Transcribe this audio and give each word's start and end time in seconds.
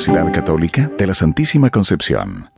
Universidad 0.00 0.32
Católica 0.32 0.90
de 0.96 1.06
la 1.06 1.14
Santísima 1.14 1.68
Concepción. 1.68 2.48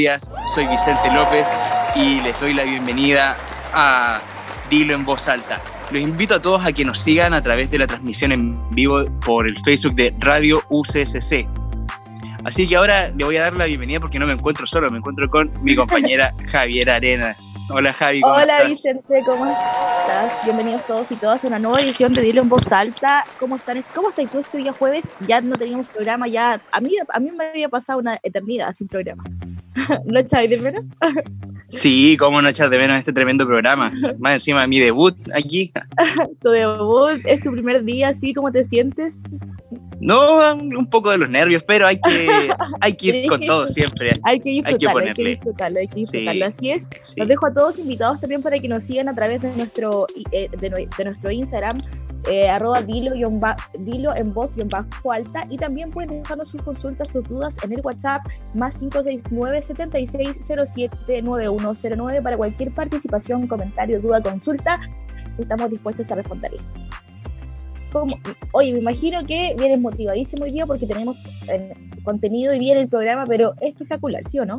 Días, 0.00 0.30
soy 0.54 0.66
Vicente 0.66 1.12
López 1.12 1.46
y 1.94 2.22
les 2.22 2.38
doy 2.40 2.54
la 2.54 2.62
bienvenida 2.62 3.36
a 3.74 4.18
Dilo 4.70 4.94
en 4.94 5.04
voz 5.04 5.28
alta. 5.28 5.60
Los 5.90 6.00
invito 6.00 6.36
a 6.36 6.40
todos 6.40 6.64
a 6.64 6.72
que 6.72 6.86
nos 6.86 6.98
sigan 6.98 7.34
a 7.34 7.42
través 7.42 7.70
de 7.70 7.76
la 7.76 7.86
transmisión 7.86 8.32
en 8.32 8.58
vivo 8.70 9.04
por 9.26 9.46
el 9.46 9.54
Facebook 9.60 9.94
de 9.96 10.14
Radio 10.20 10.62
UCSC. 10.70 11.46
Así 12.44 12.66
que 12.66 12.76
ahora 12.76 13.10
le 13.10 13.26
voy 13.26 13.36
a 13.36 13.42
dar 13.42 13.58
la 13.58 13.66
bienvenida 13.66 14.00
porque 14.00 14.18
no 14.18 14.26
me 14.26 14.32
encuentro 14.32 14.66
solo, 14.66 14.88
me 14.88 14.96
encuentro 14.96 15.28
con 15.28 15.52
mi 15.62 15.76
compañera 15.76 16.34
Javier 16.48 16.88
Arenas. 16.88 17.52
Hola 17.68 17.92
Javi, 17.92 18.22
¿cómo 18.22 18.36
Hola 18.36 18.64
Vicente, 18.64 19.22
¿cómo 19.26 19.44
estás? 19.44 20.44
Bienvenidos 20.44 20.86
todos 20.86 21.12
y 21.12 21.16
todas 21.16 21.44
a 21.44 21.48
una 21.48 21.58
nueva 21.58 21.78
edición 21.82 22.14
de 22.14 22.22
Dilo 22.22 22.40
en 22.40 22.48
voz 22.48 22.72
alta. 22.72 23.26
¿Cómo 23.38 23.56
están? 23.56 23.84
¿Cómo 23.94 24.08
estás 24.08 24.30
tú 24.30 24.38
este 24.38 24.56
día 24.56 24.72
jueves? 24.72 25.14
Ya 25.26 25.42
no 25.42 25.52
teníamos 25.52 25.88
programa, 25.88 26.26
ya 26.26 26.58
a 26.72 26.80
mí, 26.80 26.96
a 27.06 27.20
mí 27.20 27.30
me 27.32 27.50
había 27.50 27.68
pasado 27.68 27.98
una 27.98 28.18
eternidad 28.22 28.72
sin 28.72 28.88
programa. 28.88 29.22
¿No 30.06 30.20
echáis 30.20 30.50
de 30.50 30.58
menos? 30.58 30.84
Sí, 31.68 32.16
cómo 32.16 32.42
no 32.42 32.48
echar 32.48 32.68
de 32.68 32.78
menos 32.78 32.98
este 32.98 33.12
tremendo 33.12 33.46
programa. 33.46 33.92
Más 34.18 34.34
encima 34.34 34.66
mi 34.66 34.80
debut 34.80 35.16
aquí. 35.34 35.72
tu 36.42 36.50
debut, 36.50 37.20
es 37.24 37.40
tu 37.40 37.52
primer 37.52 37.84
día, 37.84 38.12
¿sí? 38.12 38.34
¿Cómo 38.34 38.50
te 38.50 38.68
sientes? 38.68 39.16
No, 40.00 40.54
un 40.54 40.86
poco 40.86 41.10
de 41.10 41.18
los 41.18 41.28
nervios, 41.28 41.62
pero 41.62 41.86
hay 41.86 41.98
que, 42.00 42.48
hay 42.80 42.92
que 42.94 43.06
ir 43.06 43.28
con 43.28 43.40
todo 43.40 43.68
siempre. 43.68 44.18
Hay 44.24 44.40
que 44.40 44.50
disfrutarlo, 44.50 44.98
hay 44.98 45.12
que, 45.12 45.22
disfrutarlo, 45.22 45.78
hay 45.78 45.88
que 45.88 45.94
disfrutarlo. 45.96 46.46
Así 46.46 46.70
es. 46.70 46.88
Los 47.16 47.28
dejo 47.28 47.46
a 47.46 47.52
todos 47.52 47.78
invitados 47.78 48.18
también 48.18 48.42
para 48.42 48.58
que 48.58 48.66
nos 48.66 48.82
sigan 48.82 49.10
a 49.10 49.14
través 49.14 49.42
de 49.42 49.54
nuestro, 49.56 50.06
eh, 50.32 50.48
de, 50.58 50.70
nuestro 51.04 51.30
Instagram, 51.30 51.82
eh, 52.30 52.48
arroba 52.48 52.80
dilo, 52.80 53.12
dilo 53.78 54.16
en 54.16 54.32
voz 54.32 54.56
y 54.56 54.62
en 54.62 54.68
bajo 54.70 55.12
alta. 55.12 55.44
Y 55.50 55.58
también 55.58 55.90
pueden 55.90 56.22
dejarnos 56.22 56.50
sus 56.50 56.62
consultas, 56.62 57.10
sus 57.10 57.22
dudas 57.24 57.54
en 57.62 57.72
el 57.72 57.80
WhatsApp 57.82 58.22
más 58.54 58.78
569 58.78 59.62
7607 59.62 61.22
9109 61.22 62.22
para 62.22 62.38
cualquier 62.38 62.72
participación, 62.72 63.46
comentario, 63.46 64.00
duda, 64.00 64.22
consulta. 64.22 64.80
Estamos 65.38 65.68
dispuestos 65.68 66.10
a 66.10 66.14
responderle 66.14 66.58
oye, 68.52 68.72
me 68.72 68.78
imagino 68.78 69.22
que 69.24 69.54
vienes 69.58 69.80
motivadísimo 69.80 70.44
hoy 70.44 70.52
día 70.52 70.66
porque 70.66 70.86
tenemos 70.86 71.18
eh, 71.48 71.72
contenido 72.04 72.54
y 72.54 72.58
viene 72.58 72.82
el 72.82 72.88
programa, 72.88 73.24
pero 73.26 73.54
es 73.60 73.72
espectacular, 73.72 74.22
¿sí 74.24 74.38
o 74.38 74.46
no? 74.46 74.56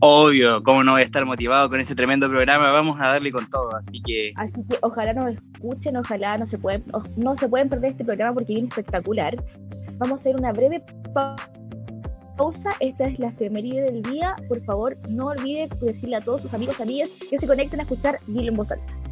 Obvio, 0.00 0.62
cómo 0.62 0.84
no 0.84 0.92
voy 0.92 1.00
a 1.00 1.04
estar 1.04 1.24
motivado 1.24 1.70
con 1.70 1.80
este 1.80 1.94
tremendo 1.94 2.28
programa, 2.28 2.70
vamos 2.70 3.00
a 3.00 3.08
darle 3.08 3.32
con 3.32 3.48
todo, 3.48 3.74
así 3.76 4.02
que... 4.02 4.32
Así 4.36 4.62
que 4.68 4.76
ojalá 4.82 5.14
nos 5.14 5.34
escuchen, 5.34 5.96
ojalá 5.96 6.36
no 6.36 6.44
se 6.44 6.58
pueden, 6.58 6.82
no 7.16 7.34
se 7.36 7.48
pueden 7.48 7.70
perder 7.70 7.92
este 7.92 8.04
programa 8.04 8.34
porque 8.34 8.52
viene 8.52 8.68
espectacular. 8.68 9.34
Vamos 9.98 10.12
a 10.12 10.14
hacer 10.20 10.36
una 10.36 10.52
breve 10.52 10.84
pausa, 12.36 12.70
esta 12.80 13.04
es 13.04 13.18
la 13.18 13.28
efemería 13.28 13.84
del 13.84 14.02
día, 14.02 14.36
por 14.48 14.62
favor 14.64 14.98
no 15.08 15.28
olvide 15.28 15.68
decirle 15.80 16.16
a 16.16 16.20
todos 16.20 16.42
sus 16.42 16.52
amigos, 16.52 16.78
amigas 16.82 17.12
que 17.30 17.38
se 17.38 17.46
conecten 17.46 17.80
a 17.80 17.84
escuchar 17.84 18.18
Dilo 18.26 18.48
en 18.48 18.54
voz 18.54 18.72
alta. 18.72 19.05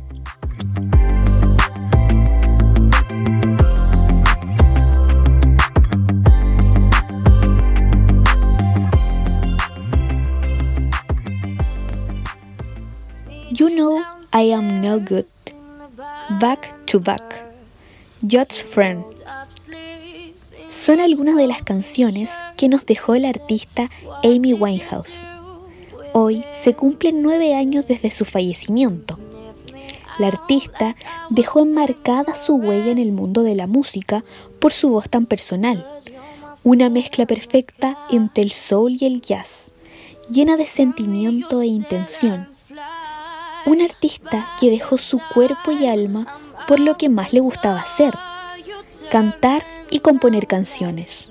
You 13.56 13.69
know 13.69 14.03
I 14.32 14.50
am 14.53 14.82
no 14.82 14.98
good. 14.98 15.26
Back 16.41 16.87
to 16.87 16.98
back. 16.98 17.22
Judge 18.20 18.65
Friend. 18.65 19.04
Son 20.70 20.98
algunas 20.98 21.37
de 21.37 21.47
las 21.47 21.62
canciones 21.62 22.31
que 22.56 22.69
nos 22.69 22.84
dejó 22.84 23.15
el 23.15 23.25
artista 23.25 23.91
Amy 24.25 24.54
Winehouse. 24.54 25.20
Hoy 26.15 26.44
se 26.65 26.75
cumplen 26.75 27.22
nueve 27.22 27.54
años 27.54 27.87
desde 27.87 28.10
su 28.10 28.25
fallecimiento. 28.25 29.20
La 30.19 30.26
artista 30.26 30.97
dejó 31.31 31.60
enmarcada 31.60 32.34
su 32.34 32.56
huella 32.56 32.91
en 32.91 32.98
el 32.98 33.12
mundo 33.12 33.44
de 33.44 33.54
la 33.54 33.69
música 33.69 34.25
por 34.59 34.72
su 34.72 34.88
voz 34.88 35.09
tan 35.09 35.26
personal, 35.26 35.86
una 36.65 36.88
mezcla 36.88 37.25
perfecta 37.25 37.98
entre 38.10 38.42
el 38.42 38.50
soul 38.50 38.97
y 38.98 39.04
el 39.04 39.21
jazz, 39.21 39.71
llena 40.28 40.56
de 40.56 40.66
sentimiento 40.66 41.62
e 41.62 41.66
intención 41.66 42.53
un 43.66 43.81
artista 43.81 44.47
que 44.61 44.71
dejó 44.71 44.99
su 44.99 45.21
cuerpo 45.33 45.71
y 45.71 45.87
alma 45.87 46.27
por 46.69 46.81
lo 46.81 46.97
que 46.97 47.09
más 47.09 47.33
le 47.33 47.41
gustaba 47.41 47.81
hacer, 47.81 48.15
cantar 49.11 49.63
y 49.91 50.01
componer 50.01 50.47
canciones. 50.47 51.31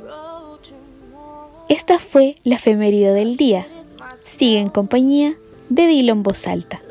Esta 1.69 1.99
fue 1.99 2.35
la 2.43 2.55
efeméride 2.55 3.13
del 3.13 3.37
día. 3.37 3.67
Sigue 4.15 4.59
en 4.59 4.69
compañía 4.69 5.33
de 5.69 5.87
Dylan 5.87 6.23
voz 6.23 6.45
alta. 6.47 6.81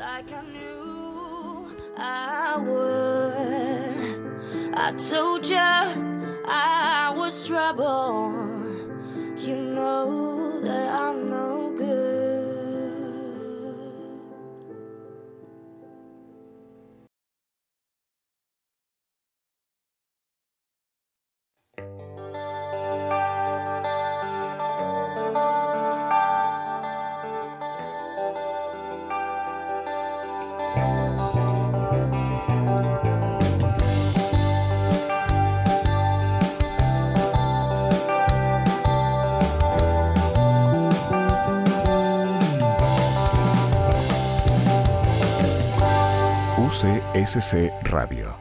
UCSC 46.82 47.70
Radio. 47.84 48.34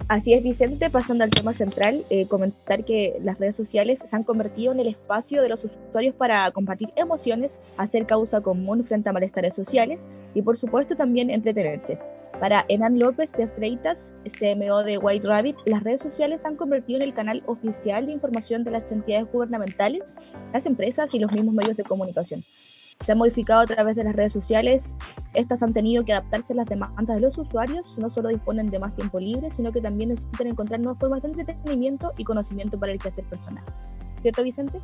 Así 0.10 0.34
es, 0.34 0.44
Vicente, 0.44 0.90
pasando 0.90 1.24
al 1.24 1.30
tema 1.30 1.54
central, 1.54 2.04
eh, 2.10 2.28
comentar 2.28 2.84
que 2.86 3.18
las 3.24 3.40
redes 3.40 3.56
sociales 3.56 4.02
se 4.06 4.16
han 4.16 4.24
convertido 4.24 4.74
en 4.74 4.80
el 4.80 4.88
espacio 4.88 5.42
de 5.42 5.50
los 5.50 5.66
usuarios 5.66 6.14
para 6.16 6.52
compartir 6.52 6.90
emociones, 6.96 7.62
hacer 7.78 8.06
causa 8.06 8.42
común 8.42 8.84
frente 8.84 9.10
a 9.10 9.14
malestares 9.14 9.56
sociales 9.56 10.10
y 10.36 10.42
por 10.42 10.58
supuesto 10.58 10.96
también 10.96 11.30
entretenerse. 11.30 11.98
Para 12.44 12.66
Enan 12.68 13.00
López 13.00 13.32
de 13.32 13.48
Freitas, 13.48 14.14
CMO 14.26 14.84
de 14.84 14.98
White 14.98 15.26
Rabbit, 15.26 15.56
las 15.66 15.82
redes 15.82 16.02
sociales 16.02 16.42
se 16.42 16.50
han 16.50 16.58
convertido 16.58 17.00
en 17.00 17.04
el 17.04 17.14
canal 17.14 17.42
oficial 17.46 18.06
de 18.06 18.12
información 18.12 18.66
de 18.66 18.72
las 18.72 18.92
entidades 18.92 19.32
gubernamentales, 19.32 20.20
las 20.52 20.66
empresas 20.66 21.14
y 21.14 21.20
los 21.20 21.32
mismos 21.32 21.54
medios 21.54 21.78
de 21.78 21.86
comunicación 21.86 22.44
se 23.02 23.14
ha 23.14 23.16
modificado 23.16 23.62
a 23.62 23.66
través 23.66 23.96
de 23.96 24.04
las 24.04 24.14
redes 24.14 24.34
sociales. 24.34 24.94
Estas 25.34 25.64
han 25.64 25.72
tenido 25.72 26.04
que 26.04 26.12
adaptarse 26.12 26.52
a 26.52 26.58
las 26.58 26.68
demandas 26.68 27.16
de 27.16 27.22
los 27.22 27.38
usuarios, 27.38 27.98
no 27.98 28.10
solo 28.10 28.28
disponen 28.28 28.66
de 28.66 28.78
más 28.78 28.94
tiempo 28.94 29.22
libre, 29.22 29.50
sino 29.50 29.72
que 29.72 29.80
también 29.80 30.10
necesitan 30.10 30.48
encontrar 30.48 30.82
nuevas 30.82 31.00
formas 31.00 31.22
de 31.22 31.30
entretenimiento 31.30 32.12
y 32.18 32.26
conocimiento 32.26 32.78
para 32.78 32.92
el 32.92 33.00
quehacer 33.00 33.24
personal. 33.24 33.64
¿Cierto, 34.22 34.44
Vicente? 34.44 34.82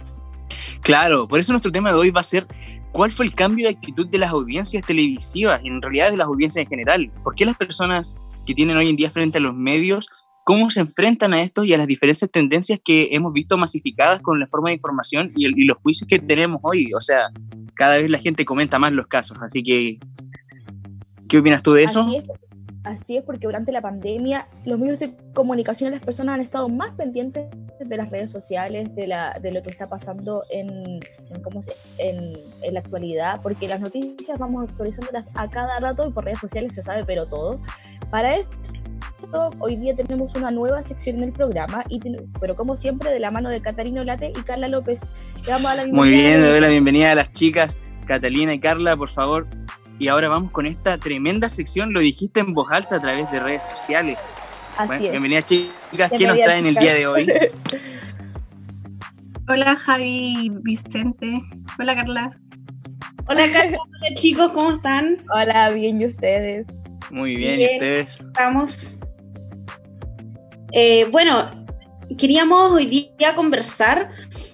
Claro, 0.89 1.27
por 1.27 1.39
eso 1.39 1.53
nuestro 1.53 1.71
tema 1.71 1.91
de 1.91 1.99
hoy 1.99 2.09
va 2.09 2.21
a 2.21 2.23
ser 2.23 2.47
cuál 2.91 3.11
fue 3.11 3.27
el 3.27 3.35
cambio 3.35 3.67
de 3.67 3.75
actitud 3.75 4.07
de 4.07 4.17
las 4.17 4.31
audiencias 4.31 4.83
televisivas, 4.83 5.61
en 5.63 5.79
realidad 5.83 6.09
de 6.09 6.17
las 6.17 6.25
audiencias 6.25 6.63
en 6.63 6.67
general. 6.67 7.11
¿Por 7.23 7.35
qué 7.35 7.45
las 7.45 7.55
personas 7.55 8.15
que 8.47 8.55
tienen 8.55 8.75
hoy 8.75 8.89
en 8.89 8.95
día 8.95 9.11
frente 9.11 9.37
a 9.37 9.41
los 9.41 9.53
medios 9.53 10.09
cómo 10.45 10.71
se 10.71 10.79
enfrentan 10.79 11.31
a 11.35 11.43
esto 11.43 11.63
y 11.63 11.75
a 11.75 11.77
las 11.77 11.85
diferentes 11.85 12.27
tendencias 12.31 12.79
que 12.83 13.09
hemos 13.11 13.33
visto 13.33 13.55
masificadas 13.55 14.19
con 14.21 14.39
la 14.39 14.47
forma 14.47 14.69
de 14.69 14.77
información 14.77 15.29
y, 15.35 15.63
los 15.63 15.77
juicios 15.77 16.07
que 16.07 16.17
tenemos 16.17 16.59
hoy. 16.63 16.91
O 16.97 17.01
sea, 17.01 17.27
cada 17.75 17.97
vez 17.97 18.09
la 18.09 18.17
gente 18.17 18.43
comenta 18.43 18.79
más 18.79 18.91
los 18.91 19.05
casos. 19.05 19.37
Así 19.41 19.61
que, 19.61 19.99
¿qué 21.27 21.37
opinas 21.37 21.61
tú 21.61 21.73
de 21.73 21.83
eso? 21.83 22.09
Porque 23.25 23.47
durante 23.47 23.71
la 23.71 23.81
pandemia 23.81 24.47
los 24.65 24.79
medios 24.79 24.99
de 24.99 25.13
comunicación 25.33 25.89
y 25.89 25.91
las 25.95 26.03
personas 26.03 26.35
han 26.35 26.41
estado 26.41 26.69
más 26.69 26.91
pendientes 26.91 27.47
de 27.79 27.97
las 27.97 28.09
redes 28.09 28.31
sociales, 28.31 28.93
de, 28.95 29.07
la, 29.07 29.39
de 29.39 29.51
lo 29.51 29.61
que 29.61 29.69
está 29.69 29.87
pasando 29.87 30.43
en, 30.49 30.99
¿cómo 31.43 31.61
se, 31.61 31.73
en, 31.97 32.37
en, 32.61 32.73
la 32.73 32.79
actualidad, 32.79 33.41
porque 33.41 33.67
las 33.67 33.79
noticias 33.79 34.37
vamos 34.39 34.69
actualizándolas 34.69 35.29
a 35.35 35.49
cada 35.49 35.79
rato 35.79 36.07
y 36.07 36.11
por 36.11 36.25
redes 36.25 36.39
sociales 36.39 36.73
se 36.73 36.81
sabe 36.81 37.03
pero 37.05 37.27
todo. 37.27 37.61
Para 38.09 38.35
eso 38.35 38.49
hoy 39.59 39.75
día 39.75 39.95
tenemos 39.95 40.35
una 40.35 40.51
nueva 40.51 40.81
sección 40.83 41.17
en 41.17 41.25
el 41.25 41.31
programa, 41.31 41.83
y 41.89 41.99
pero 42.39 42.55
como 42.55 42.77
siempre 42.77 43.11
de 43.11 43.19
la 43.19 43.31
mano 43.31 43.49
de 43.49 43.61
Catalina 43.61 44.01
Olate 44.01 44.29
y 44.29 44.41
Carla 44.41 44.67
López. 44.67 45.13
Muy 45.91 46.09
bien, 46.09 46.41
le 46.41 46.47
doy 46.47 46.59
la 46.59 46.69
bienvenida 46.69 47.11
a 47.11 47.15
las 47.15 47.31
chicas, 47.31 47.77
Catalina 48.07 48.53
y 48.53 48.59
Carla, 48.59 48.95
por 48.95 49.09
favor. 49.09 49.47
Y 49.99 50.07
ahora 50.07 50.29
vamos 50.29 50.51
con 50.51 50.65
esta 50.65 50.97
tremenda 50.97 51.49
sección, 51.49 51.91
lo 51.91 51.99
dijiste 51.99 52.39
en 52.39 52.53
voz 52.53 52.69
alta 52.71 52.95
a 52.95 53.01
través 53.01 53.29
de 53.31 53.41
redes 53.41 53.63
sociales. 53.63 54.17
Así 54.77 55.09
Bienvenidas 55.09 55.43
chicas, 55.43 56.09
¿qué 56.17 56.25
nos 56.25 56.37
traen 56.37 56.65
el 56.65 56.75
día 56.75 56.93
de 56.93 57.05
hoy? 57.05 57.27
Hola 59.49 59.75
Javi, 59.75 60.49
Vicente. 60.61 61.41
Hola 61.77 61.95
Carla. 61.95 62.31
Hola 63.27 63.51
Carla, 63.51 63.77
hola 63.77 64.15
chicos, 64.15 64.51
¿cómo 64.53 64.75
están? 64.75 65.17
Hola, 65.35 65.71
bien, 65.71 66.01
¿y 66.01 66.05
ustedes? 66.05 66.65
Muy 67.11 67.35
bien, 67.35 67.59
¿y 67.59 67.65
ustedes? 67.65 68.21
Estamos 68.21 68.99
eh, 70.71 71.07
bueno, 71.11 71.49
queríamos 72.17 72.71
hoy 72.71 72.85
día 72.85 73.35
conversar 73.35 74.11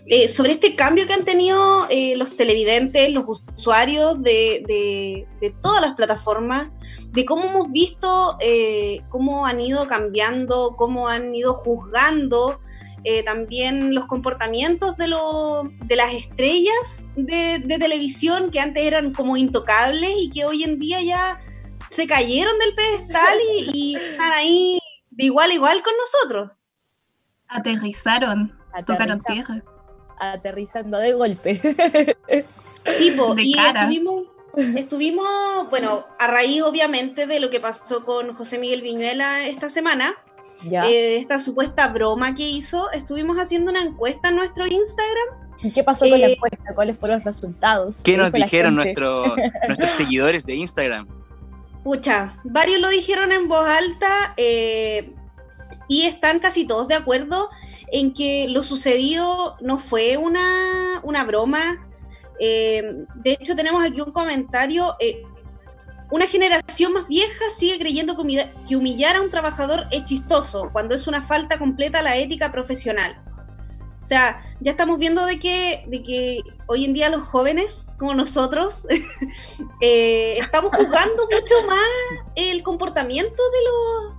eh, 0.07 0.27
sobre 0.27 0.53
este 0.53 0.75
cambio 0.75 1.07
que 1.07 1.13
han 1.13 1.25
tenido 1.25 1.87
eh, 1.89 2.15
los 2.17 2.35
televidentes, 2.35 3.11
los 3.11 3.25
usuarios 3.55 4.21
de, 4.21 5.25
todas 5.61 5.81
las 5.81 5.95
plataformas, 5.95 6.71
de 7.11 7.25
cómo 7.25 7.45
hemos 7.45 7.71
visto 7.71 8.37
cómo 9.09 9.45
han 9.45 9.59
ido 9.61 9.87
cambiando, 9.87 10.75
cómo 10.77 11.07
han 11.07 11.33
ido 11.33 11.53
juzgando 11.53 12.59
también 13.23 13.93
los 13.93 14.07
comportamientos 14.07 14.97
de, 14.97 15.05
de 15.85 15.95
las 15.95 16.13
estrellas 16.13 17.05
de, 17.15 17.77
televisión 17.79 18.49
que 18.51 18.59
antes 18.59 18.83
eran 18.83 19.13
como 19.13 19.37
intocables 19.37 20.11
y 20.17 20.29
que 20.29 20.45
hoy 20.45 20.63
en 20.63 20.79
día 20.79 21.01
ya 21.01 21.41
se 21.89 22.07
cayeron 22.07 22.57
del 22.59 22.75
pedestal 22.75 23.37
y 23.73 23.95
están 23.95 24.31
ahí 24.33 24.79
de 25.11 25.25
igual 25.25 25.51
a 25.51 25.53
igual 25.53 25.83
con 25.83 25.93
nosotros. 25.97 26.51
Aterrizaron, 27.47 28.53
tocaron 28.85 29.21
tierra. 29.21 29.61
Aterrizando 30.19 30.97
de 30.97 31.13
golpe. 31.13 31.61
Tipo, 32.99 33.33
de 33.33 33.43
y 33.43 33.53
cara. 33.53 33.89
Estuvimos, 34.77 35.69
bueno, 35.69 36.05
a 36.17 36.27
raíz 36.27 36.61
obviamente 36.61 37.27
de 37.27 37.39
lo 37.39 37.49
que 37.49 37.59
pasó 37.59 38.05
con 38.05 38.33
José 38.33 38.57
Miguel 38.57 38.81
Viñuela 38.81 39.47
esta 39.47 39.67
semana, 39.69 40.13
eh, 40.63 41.17
esta 41.17 41.39
supuesta 41.39 41.89
broma 41.89 42.35
que 42.35 42.47
hizo, 42.47 42.89
estuvimos 42.91 43.37
haciendo 43.37 43.71
una 43.71 43.81
encuesta 43.81 44.29
en 44.29 44.37
nuestro 44.37 44.65
Instagram. 44.65 45.45
¿Y 45.61 45.71
qué 45.71 45.83
pasó 45.83 46.07
con 46.07 46.19
la 46.19 46.27
eh, 46.27 46.33
encuesta? 46.33 46.73
¿Cuáles 46.73 46.97
fueron 46.97 47.17
los 47.17 47.25
resultados? 47.25 48.01
¿Qué, 48.03 48.17
nos 48.17 48.31
dijeron 48.31 48.75
nuestro, 48.75 49.35
nuestros 49.67 49.91
seguidores 49.91 50.45
de 50.45 50.55
Instagram? 50.55 51.07
Pucha, 51.83 52.37
varios 52.43 52.79
lo 52.79 52.89
dijeron 52.89 53.31
en 53.31 53.47
voz 53.47 53.67
alta 53.67 54.33
eh, 54.37 55.13
y 55.87 56.03
están 56.03 56.39
casi 56.39 56.65
todos 56.65 56.87
de 56.87 56.95
acuerdo 56.95 57.49
en 57.91 58.13
que 58.13 58.47
lo 58.49 58.63
sucedido 58.63 59.57
no 59.61 59.79
fue 59.79 60.17
una, 60.17 61.01
broma. 61.25 61.87
Eh, 62.39 63.05
de 63.15 63.31
hecho, 63.31 63.55
tenemos 63.55 63.83
aquí 63.83 64.01
un 64.01 64.11
comentario. 64.11 64.95
Eh, 64.99 65.23
una 66.11 66.27
generación 66.27 66.93
más 66.93 67.07
vieja 67.07 67.45
sigue 67.57 67.79
creyendo 67.79 68.15
que 68.15 68.75
humillar 68.75 69.15
a 69.15 69.21
un 69.21 69.31
trabajador 69.31 69.87
es 69.91 70.05
chistoso, 70.05 70.69
cuando 70.71 70.93
es 70.93 71.07
una 71.07 71.25
falta 71.27 71.57
completa 71.57 71.99
a 71.99 72.03
la 72.03 72.17
ética 72.17 72.51
profesional. 72.51 73.21
O 74.05 74.05
sea, 74.05 74.45
ya 74.59 74.71
estamos 74.71 74.99
viendo 74.99 75.25
de 75.25 75.39
que, 75.39 75.83
de 75.87 76.03
que 76.03 76.41
hoy 76.67 76.85
en 76.85 76.93
día 76.93 77.09
los 77.09 77.23
jóvenes, 77.23 77.87
como 77.97 78.13
nosotros, 78.13 78.85
eh, 79.81 80.37
estamos 80.37 80.71
jugando 80.75 81.23
mucho 81.23 81.55
más 81.67 81.79
el 82.35 82.61
comportamiento 82.61 83.33
de 83.33 83.63
los, 83.65 84.14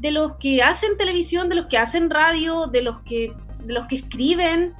de 0.00 0.10
los 0.12 0.36
que 0.36 0.62
hacen 0.62 0.96
televisión, 0.96 1.48
de 1.48 1.56
los 1.56 1.66
que 1.66 1.78
hacen 1.78 2.10
radio, 2.10 2.66
de 2.66 2.82
los 2.82 3.00
que, 3.00 3.32
de 3.64 3.72
los 3.72 3.86
que 3.86 3.96
escriben, 3.96 4.74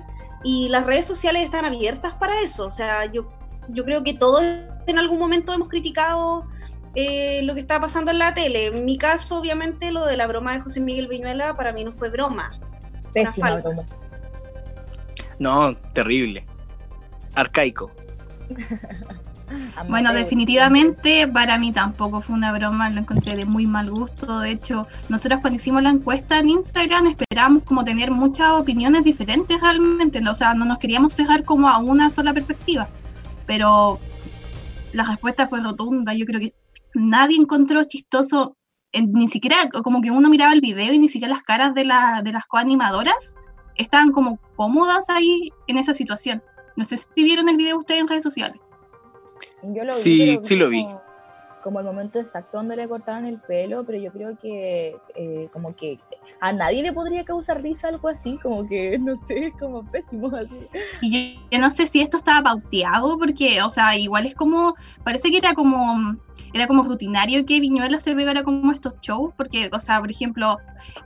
y 0.44 0.68
las 0.68 0.84
redes 0.84 1.06
sociales 1.06 1.44
están 1.44 1.64
abiertas 1.64 2.14
para 2.14 2.40
eso. 2.40 2.66
O 2.66 2.70
sea, 2.70 3.06
yo, 3.06 3.28
yo 3.68 3.84
creo 3.84 4.04
que 4.04 4.14
todos 4.14 4.42
en 4.86 4.98
algún 4.98 5.18
momento 5.18 5.52
hemos 5.52 5.68
criticado 5.68 6.46
eh, 6.94 7.42
lo 7.42 7.54
que 7.54 7.60
estaba 7.60 7.82
pasando 7.82 8.10
en 8.10 8.18
la 8.18 8.34
tele. 8.34 8.66
En 8.66 8.84
mi 8.84 8.96
caso, 8.98 9.38
obviamente, 9.38 9.90
lo 9.90 10.06
de 10.06 10.16
la 10.16 10.26
broma 10.26 10.54
de 10.54 10.60
José 10.60 10.80
Miguel 10.80 11.08
Viñuela 11.08 11.54
para 11.54 11.72
mí 11.72 11.84
no 11.84 11.92
fue 11.92 12.10
broma. 12.10 12.58
Pésima 13.12 13.56
broma. 13.56 13.84
No, 15.38 15.76
terrible. 15.92 16.44
Arcaico. 17.34 17.90
Bueno, 19.88 20.12
definitivamente 20.12 21.26
para 21.28 21.58
mí 21.58 21.72
tampoco 21.72 22.20
fue 22.20 22.34
una 22.34 22.52
broma, 22.52 22.90
lo 22.90 23.00
encontré 23.00 23.36
de 23.36 23.44
muy 23.44 23.66
mal 23.66 23.90
gusto. 23.90 24.40
De 24.40 24.50
hecho, 24.50 24.86
nosotros 25.08 25.40
cuando 25.40 25.56
hicimos 25.56 25.82
la 25.82 25.90
encuesta 25.90 26.38
en 26.38 26.50
Instagram 26.50 27.06
esperábamos 27.06 27.62
como 27.64 27.84
tener 27.84 28.10
muchas 28.10 28.52
opiniones 28.52 29.04
diferentes 29.04 29.60
realmente, 29.60 30.20
o 30.28 30.34
sea, 30.34 30.54
no 30.54 30.64
nos 30.64 30.78
queríamos 30.78 31.14
cejar 31.14 31.44
como 31.44 31.68
a 31.68 31.78
una 31.78 32.10
sola 32.10 32.34
perspectiva, 32.34 32.88
pero 33.46 33.98
la 34.92 35.04
respuesta 35.04 35.48
fue 35.48 35.60
rotunda. 35.60 36.14
Yo 36.14 36.26
creo 36.26 36.40
que 36.40 36.54
nadie 36.94 37.36
encontró 37.36 37.84
chistoso, 37.84 38.56
ni 38.92 39.28
siquiera 39.28 39.68
como 39.82 40.00
que 40.00 40.10
uno 40.10 40.28
miraba 40.28 40.52
el 40.52 40.60
video 40.60 40.92
y 40.92 40.98
ni 40.98 41.08
siquiera 41.08 41.34
las 41.34 41.42
caras 41.42 41.74
de, 41.74 41.84
la, 41.84 42.22
de 42.22 42.32
las 42.32 42.46
coanimadoras 42.46 43.36
estaban 43.76 44.12
como 44.12 44.38
cómodas 44.56 45.08
ahí 45.08 45.50
en 45.68 45.78
esa 45.78 45.94
situación. 45.94 46.42
No 46.76 46.84
sé 46.84 46.96
si 46.96 47.24
vieron 47.24 47.48
el 47.48 47.56
video 47.56 47.78
ustedes 47.78 48.00
en 48.00 48.08
redes 48.08 48.22
sociales. 48.22 48.60
Yo 49.62 49.84
lo 49.84 49.92
sí, 49.92 50.38
sí 50.42 50.56
lo 50.56 50.68
vi. 50.68 50.86
Como, 51.62 51.80
el 51.80 51.86
momento 51.86 52.18
exacto 52.18 52.58
donde 52.58 52.76
le 52.76 52.88
cortaron 52.88 53.26
el 53.26 53.38
pelo, 53.38 53.84
pero 53.84 53.98
yo 53.98 54.10
creo 54.12 54.38
que 54.38 54.96
eh, 55.14 55.48
como 55.52 55.74
que 55.74 55.98
a 56.40 56.52
nadie 56.52 56.82
le 56.82 56.92
podría 56.92 57.24
causar 57.24 57.60
risa 57.60 57.88
algo 57.88 58.08
así, 58.08 58.38
como 58.42 58.66
que 58.66 58.96
no 59.00 59.14
sé, 59.14 59.52
como 59.58 59.84
pésimo 59.90 60.34
así. 60.34 60.66
Y 61.02 61.40
yo, 61.50 61.58
no 61.58 61.70
sé 61.70 61.86
si 61.86 62.00
esto 62.00 62.16
estaba 62.16 62.42
pauteado, 62.42 63.18
porque, 63.18 63.60
o 63.60 63.70
sea, 63.70 63.96
igual 63.96 64.26
es 64.26 64.34
como, 64.34 64.76
parece 65.04 65.30
que 65.30 65.38
era 65.38 65.54
como 65.54 66.16
era 66.54 66.66
como 66.66 66.82
rutinario 66.84 67.44
que 67.44 67.60
Viñuela 67.60 68.00
se 68.00 68.14
pegara 68.14 68.42
como 68.42 68.72
estos 68.72 68.94
shows, 69.02 69.34
porque, 69.36 69.68
o 69.72 69.80
sea, 69.80 70.00
por 70.00 70.10
ejemplo, 70.10 70.56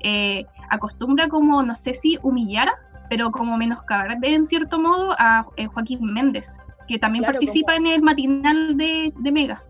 eh, 0.01 0.47
acostumbra 0.71 1.29
como, 1.29 1.63
no 1.63 1.75
sé 1.75 1.95
si 1.95 2.19
humillar, 2.23 2.69
pero 3.11 3.31
como 3.31 3.57
menoscabar 3.57 4.17
en 4.23 4.45
cierto 4.45 4.79
modo 4.79 5.15
a 5.19 5.47
eh, 5.57 5.67
Joaquín 5.67 6.01
Méndez 6.03 6.57
que 6.87 6.99
también 6.99 7.25
participa 7.25 7.77
en 7.77 7.87
el 7.87 8.03
matinal 8.03 8.77
de, 8.77 9.13
Mega. 9.33 9.63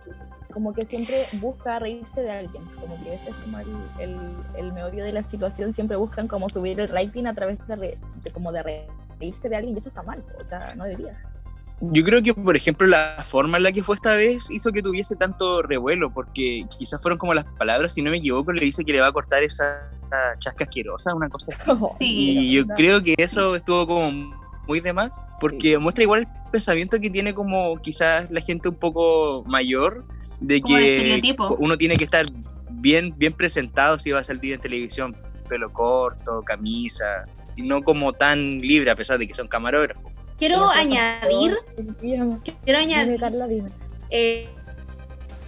Como 0.52 0.74
que 0.74 0.84
siempre 0.84 1.16
busca 1.34 1.78
reírse 1.78 2.22
de 2.22 2.30
alguien, 2.30 2.62
como 2.78 3.02
que 3.02 3.14
ese 3.14 3.30
es 3.30 3.36
como 3.36 3.58
el, 3.58 3.68
el, 3.98 4.18
el 4.56 4.72
meollo 4.72 5.02
de 5.02 5.12
la 5.12 5.22
situación, 5.22 5.72
siempre 5.72 5.96
buscan 5.96 6.28
como 6.28 6.50
subir 6.50 6.78
el 6.78 6.88
rating 6.88 7.24
a 7.24 7.34
través 7.34 7.58
de, 7.66 7.98
como 8.34 8.52
de 8.52 8.86
reírse 9.18 9.48
de 9.48 9.56
alguien 9.56 9.74
y 9.74 9.78
eso 9.78 9.88
está 9.88 10.02
mal, 10.02 10.22
o 10.38 10.44
sea, 10.44 10.68
no 10.76 10.84
debería. 10.84 11.18
Yo 11.80 12.04
creo 12.04 12.22
que, 12.22 12.34
por 12.34 12.54
ejemplo, 12.54 12.86
la 12.86 13.16
forma 13.24 13.56
en 13.56 13.64
la 13.64 13.72
que 13.72 13.82
fue 13.82 13.96
esta 13.96 14.14
vez 14.14 14.50
hizo 14.50 14.70
que 14.70 14.82
tuviese 14.82 15.16
tanto 15.16 15.62
revuelo, 15.62 16.12
porque 16.12 16.64
quizás 16.78 17.00
fueron 17.00 17.18
como 17.18 17.34
las 17.34 17.46
palabras, 17.58 17.94
si 17.94 18.02
no 18.02 18.10
me 18.10 18.18
equivoco, 18.18 18.52
le 18.52 18.64
dice 18.64 18.84
que 18.84 18.92
le 18.92 19.00
va 19.00 19.08
a 19.08 19.12
cortar 19.12 19.42
esa 19.42 19.90
chasca 20.38 20.64
asquerosa, 20.64 21.14
una 21.14 21.28
cosa 21.28 21.52
así. 21.52 21.70
y 22.00 22.52
yo 22.52 22.66
creo 22.66 23.02
que 23.02 23.14
eso 23.18 23.56
estuvo 23.56 23.86
como 23.86 24.41
muy 24.66 24.80
de 24.80 24.92
más, 24.92 25.20
porque 25.40 25.78
muestra 25.78 26.04
igual 26.04 26.20
el 26.20 26.50
pensamiento 26.50 27.00
que 27.00 27.10
tiene 27.10 27.34
como 27.34 27.76
quizás 27.78 28.30
la 28.30 28.40
gente 28.40 28.68
un 28.68 28.76
poco 28.76 29.44
mayor, 29.46 30.04
de 30.40 30.60
que 30.60 31.22
uno 31.58 31.76
tiene 31.76 31.96
que 31.96 32.04
estar 32.04 32.26
bien, 32.70 33.14
bien 33.16 33.32
presentado 33.32 33.98
si 33.98 34.10
va 34.10 34.20
a 34.20 34.24
salir 34.24 34.54
en 34.54 34.60
televisión, 34.60 35.16
pelo 35.48 35.72
corto, 35.72 36.42
camisa, 36.42 37.26
y 37.56 37.62
no 37.62 37.82
como 37.82 38.12
tan 38.12 38.58
libre 38.58 38.90
a 38.90 38.96
pesar 38.96 39.18
de 39.18 39.26
que 39.26 39.34
son 39.34 39.48
camarógrafos. 39.48 40.12
Quiero 40.38 40.68
añadir, 40.68 41.56
quiero 42.00 42.78
añadir, 42.78 43.20
eh, 44.10 44.48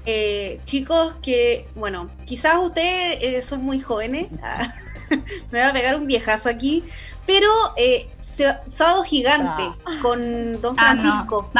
eh, 0.06 0.60
chicos, 0.66 1.14
que 1.22 1.66
bueno, 1.74 2.08
quizás 2.24 2.58
ustedes 2.58 3.18
eh, 3.20 3.42
son 3.42 3.64
muy 3.64 3.80
jóvenes, 3.80 4.28
me 5.50 5.60
va 5.60 5.68
a 5.68 5.72
pegar 5.72 5.96
un 5.96 6.06
viejazo 6.06 6.48
aquí, 6.48 6.84
pero 7.26 7.50
eh, 7.76 8.08
Sábado 8.18 9.02
Gigante 9.04 9.64
ah. 9.86 9.98
con 10.02 10.60
Don 10.60 10.76
ah, 10.78 10.94
Francisco. 10.94 11.50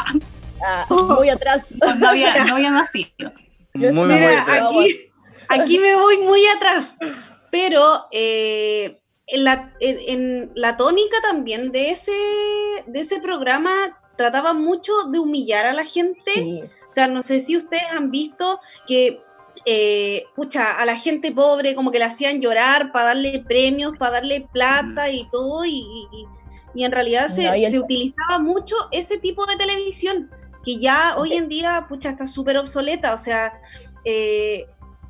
Ah, 0.62 0.86
muy 0.88 1.28
atrás. 1.28 1.66
No, 1.98 2.08
había, 2.08 2.44
no 2.44 2.54
había 2.54 2.70
nacido. 2.70 3.32
Mira, 3.74 4.44
aquí, 4.48 5.10
aquí 5.48 5.78
me 5.78 5.96
voy 5.96 6.18
muy 6.18 6.40
atrás. 6.46 6.94
Pero 7.50 8.06
eh, 8.10 9.00
en, 9.26 9.44
la, 9.44 9.72
en, 9.80 10.50
la 10.54 10.76
tónica 10.76 11.16
también 11.22 11.72
de 11.72 11.90
ese, 11.90 12.12
de 12.86 13.00
ese 13.00 13.20
programa 13.20 13.72
trataba 14.16 14.52
mucho 14.52 14.92
de 15.10 15.18
humillar 15.18 15.66
a 15.66 15.72
la 15.72 15.84
gente. 15.84 16.68
O 16.88 16.92
sea, 16.92 17.08
no 17.08 17.22
sé 17.22 17.40
si 17.40 17.56
ustedes 17.56 17.84
han 17.90 18.10
visto 18.10 18.60
que 18.86 19.22
eh, 19.66 20.24
pucha, 20.34 20.78
a 20.78 20.84
la 20.84 20.96
gente 20.96 21.32
pobre 21.32 21.74
como 21.74 21.90
que 21.90 21.98
la 21.98 22.06
hacían 22.06 22.40
llorar 22.40 22.92
para 22.92 23.06
darle 23.06 23.42
premios, 23.46 23.96
para 23.96 24.12
darle 24.12 24.46
plata 24.52 25.10
y 25.10 25.28
todo, 25.30 25.64
y, 25.64 26.08
en 26.76 26.92
realidad 26.92 27.28
se, 27.28 27.78
utilizaba 27.78 28.38
mucho 28.38 28.74
ese 28.90 29.18
tipo 29.18 29.46
de 29.46 29.56
televisión, 29.56 30.30
que 30.64 30.78
ya 30.78 31.16
hoy 31.16 31.34
en 31.34 31.48
día, 31.48 31.86
pucha, 31.88 32.10
está 32.10 32.26
súper 32.26 32.58
obsoleta, 32.58 33.14
o 33.14 33.18
sea, 33.18 33.52
eh, 34.04 34.66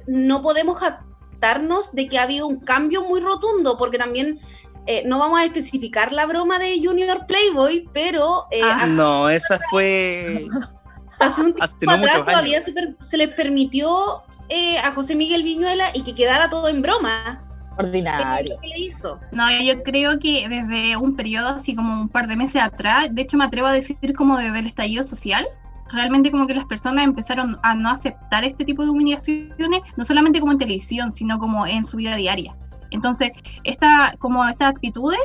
no 0.06 0.42
podemos 0.42 0.78
jactarnos 0.78 1.94
de 1.94 2.08
que 2.08 2.18
ha 2.18 2.25
habido 2.25 2.46
un 2.46 2.61
cambio 2.61 3.02
muy 3.04 3.20
rotundo, 3.20 3.76
porque 3.78 3.99
también 3.99 4.40
eh, 4.87 5.02
no 5.06 5.18
vamos 5.18 5.40
a 5.40 5.44
especificar 5.44 6.12
la 6.12 6.26
broma 6.26 6.58
de 6.58 6.78
Junior 6.82 7.26
Playboy, 7.26 7.88
pero... 7.94 8.46
Eh, 8.50 8.61
ah, 8.62 8.87
no, 8.87 9.28
esa 9.28 9.58
fue... 9.70 10.46
Hace 11.20 11.42
un 11.42 11.54
tiempo 11.54 11.94
atrás 11.94 12.25
todavía 12.25 12.61
se, 12.61 12.75
se, 13.00 13.16
les 13.16 13.32
permitió 13.34 14.25
eh, 14.54 14.78
a 14.78 14.92
José 14.92 15.16
Miguel 15.16 15.42
Viñuela 15.42 15.90
y 15.94 16.02
que 16.02 16.14
quedara 16.14 16.49
todo 16.49 16.68
en 16.68 16.80
broma. 16.80 17.42
Ordinario. 17.76 18.56
¿Qué 18.62 18.68
le 18.68 18.78
hizo? 18.78 19.20
No, 19.32 19.50
yo 19.50 19.82
creo 19.82 20.20
que 20.20 20.49
desde 20.49 20.96
un 20.96 21.16
periodo 21.16 21.49
así 21.49 21.75
como 21.75 22.02
un 22.02 22.08
par 22.08 22.28
de 22.28 22.37
meses 22.37 22.62
atrás, 22.62 23.08
de 23.11 23.23
hecho 23.23 23.37
me 23.37 23.44
atrevo 23.44 23.66
a 23.66 23.73
decir 23.73 23.96
como 24.16 24.38
desde 24.38 24.61
el 24.61 24.66
estallido 24.68 25.02
social, 25.02 25.44
realmente 25.90 26.30
como 26.30 26.46
que 26.46 26.54
las 26.54 26.66
personas 26.66 27.04
empezaron 27.04 27.58
a 27.64 27.75
no 27.75 27.90
aceptar 27.90 28.44
este 28.44 28.64
tipo 28.64 28.84
de 28.84 28.90
humillaciones, 28.90 29.80
no 29.96 30.04
solamente 30.04 30.38
como 30.38 30.52
en 30.52 30.58
televisión, 30.58 31.11
sino 31.11 31.40
como 31.40 31.66
en 31.66 31.84
su 31.84 31.96
vida 31.96 32.14
diaria. 32.14 32.56
Entonces, 32.92 33.32
esta, 33.64 34.14
como 34.20 34.46
estas 34.46 34.70
actitudes 34.70 35.18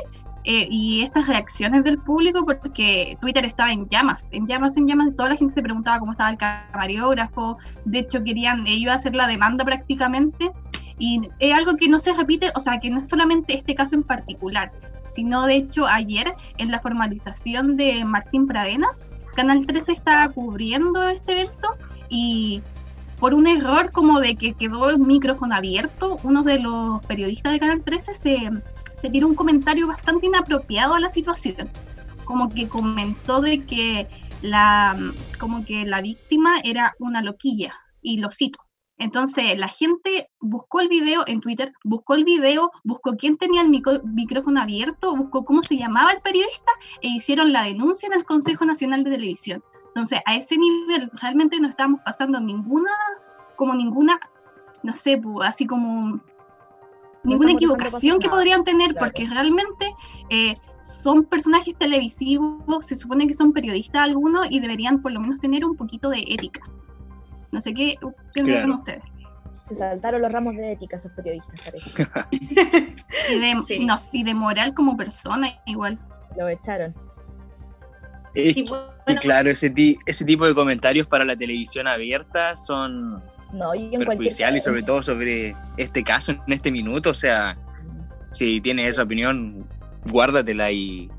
eh, 0.44 0.66
y 0.70 1.02
estas 1.02 1.26
reacciones 1.26 1.84
del 1.84 1.98
público, 1.98 2.46
porque 2.46 3.18
Twitter 3.20 3.44
estaba 3.44 3.72
en 3.72 3.86
llamas, 3.88 4.30
en 4.32 4.46
llamas, 4.46 4.76
en 4.76 4.86
llamas, 4.86 5.14
toda 5.14 5.28
la 5.28 5.36
gente 5.36 5.54
se 5.54 5.62
preguntaba 5.62 5.98
cómo 5.98 6.12
estaba 6.12 6.30
el 6.30 6.38
camarógrafo, 6.38 7.58
de 7.84 7.98
hecho 7.98 8.24
querían, 8.24 8.66
eh, 8.66 8.74
iba 8.74 8.92
a 8.92 8.96
hacer 8.96 9.14
la 9.14 9.26
demanda 9.26 9.64
prácticamente, 9.64 10.50
y 10.98 11.28
es 11.38 11.54
algo 11.54 11.76
que 11.76 11.88
no 11.88 11.98
se 11.98 12.12
repite, 12.12 12.50
o 12.54 12.60
sea, 12.60 12.78
que 12.78 12.90
no 12.90 13.00
es 13.00 13.08
solamente 13.08 13.56
este 13.56 13.74
caso 13.74 13.96
en 13.96 14.02
particular, 14.02 14.72
sino 15.10 15.46
de 15.46 15.56
hecho 15.56 15.86
ayer 15.86 16.34
en 16.58 16.70
la 16.70 16.80
formalización 16.80 17.76
de 17.76 18.04
Martín 18.04 18.46
Pradenas, 18.46 19.04
Canal 19.34 19.66
13 19.66 19.92
estaba 19.92 20.28
cubriendo 20.28 21.08
este 21.08 21.32
evento 21.32 21.76
y 22.08 22.62
por 23.18 23.34
un 23.34 23.46
error 23.46 23.92
como 23.92 24.20
de 24.20 24.34
que 24.34 24.54
quedó 24.54 24.90
el 24.90 24.98
micrófono 24.98 25.54
abierto, 25.54 26.18
uno 26.22 26.42
de 26.42 26.58
los 26.58 27.04
periodistas 27.06 27.52
de 27.52 27.60
Canal 27.60 27.82
13 27.82 28.14
se 28.14 28.50
se 29.00 29.10
tiró 29.10 29.26
un 29.26 29.34
comentario 29.34 29.86
bastante 29.86 30.26
inapropiado 30.26 30.94
a 30.94 31.00
la 31.00 31.10
situación. 31.10 31.70
Como 32.24 32.48
que 32.48 32.68
comentó 32.68 33.40
de 33.40 33.64
que 33.64 34.08
la, 34.42 34.96
como 35.38 35.64
que 35.64 35.84
la 35.84 36.00
víctima 36.00 36.60
era 36.62 36.94
una 36.98 37.22
loquilla, 37.22 37.74
y 38.02 38.18
lo 38.18 38.30
cito. 38.30 38.60
Entonces 38.98 39.58
la 39.58 39.68
gente 39.68 40.28
buscó 40.40 40.80
el 40.80 40.88
video 40.88 41.24
en 41.26 41.40
Twitter, 41.40 41.72
buscó 41.84 42.14
el 42.14 42.24
video, 42.24 42.70
buscó 42.84 43.16
quién 43.16 43.38
tenía 43.38 43.62
el 43.62 43.70
micrófono 43.70 44.60
abierto, 44.60 45.16
buscó 45.16 45.44
cómo 45.46 45.62
se 45.62 45.78
llamaba 45.78 46.12
el 46.12 46.20
periodista 46.20 46.70
e 47.00 47.08
hicieron 47.08 47.50
la 47.52 47.64
denuncia 47.64 48.08
en 48.08 48.12
el 48.12 48.24
Consejo 48.24 48.66
Nacional 48.66 49.02
de 49.02 49.12
Televisión. 49.12 49.64
Entonces 49.86 50.20
a 50.26 50.36
ese 50.36 50.58
nivel 50.58 51.10
realmente 51.14 51.58
no 51.60 51.68
estamos 51.68 52.00
pasando 52.04 52.40
ninguna, 52.40 52.90
como 53.56 53.74
ninguna, 53.74 54.20
no 54.82 54.92
sé, 54.92 55.16
pues, 55.16 55.48
así 55.48 55.66
como 55.66 56.20
ninguna 57.24 57.52
equivocación 57.52 58.18
que 58.18 58.28
podrían 58.28 58.64
tener, 58.64 58.94
porque 58.94 59.26
realmente 59.26 59.92
eh, 60.30 60.56
son 60.80 61.24
personajes 61.24 61.74
televisivos, 61.78 62.86
se 62.86 62.96
supone 62.96 63.26
que 63.26 63.34
son 63.34 63.52
periodistas 63.52 64.02
algunos 64.02 64.46
y 64.50 64.60
deberían 64.60 65.02
por 65.02 65.12
lo 65.12 65.20
menos 65.20 65.40
tener 65.40 65.64
un 65.64 65.76
poquito 65.76 66.10
de 66.10 66.24
ética. 66.26 66.60
No 67.52 67.60
sé 67.60 67.74
qué 67.74 67.96
piensan 68.34 68.72
ustedes. 68.72 69.02
Se 69.62 69.76
saltaron 69.76 70.20
los 70.20 70.32
ramos 70.32 70.56
de 70.56 70.72
ética 70.72 70.96
esos 70.96 71.12
periodistas, 71.12 71.60
parece. 71.62 72.06
y, 73.30 73.38
de, 73.38 73.84
no, 73.84 73.96
y 74.12 74.24
de 74.24 74.34
moral 74.34 74.74
como 74.74 74.96
persona 74.96 75.48
igual. 75.66 75.98
Lo 76.36 76.48
echaron. 76.48 76.94
y 78.34 78.64
claro, 79.20 79.50
ese, 79.50 79.72
ese 80.06 80.24
tipo 80.24 80.46
de 80.46 80.54
comentarios 80.54 81.06
para 81.06 81.24
la 81.24 81.36
televisión 81.36 81.86
abierta 81.86 82.56
son 82.56 83.22
no, 83.52 83.74
y 83.74 83.94
en 83.94 84.04
perjudicial 84.04 84.56
y 84.56 84.60
sobre 84.60 84.82
todo 84.82 85.02
sobre 85.02 85.56
este 85.76 86.02
caso 86.02 86.32
en 86.32 86.52
este 86.52 86.70
minuto. 86.70 87.10
O 87.10 87.14
sea, 87.14 87.56
si 88.30 88.60
tienes 88.60 88.88
esa 88.88 89.02
opinión, 89.02 89.66
guárdatela 90.10 90.70
y 90.70 91.10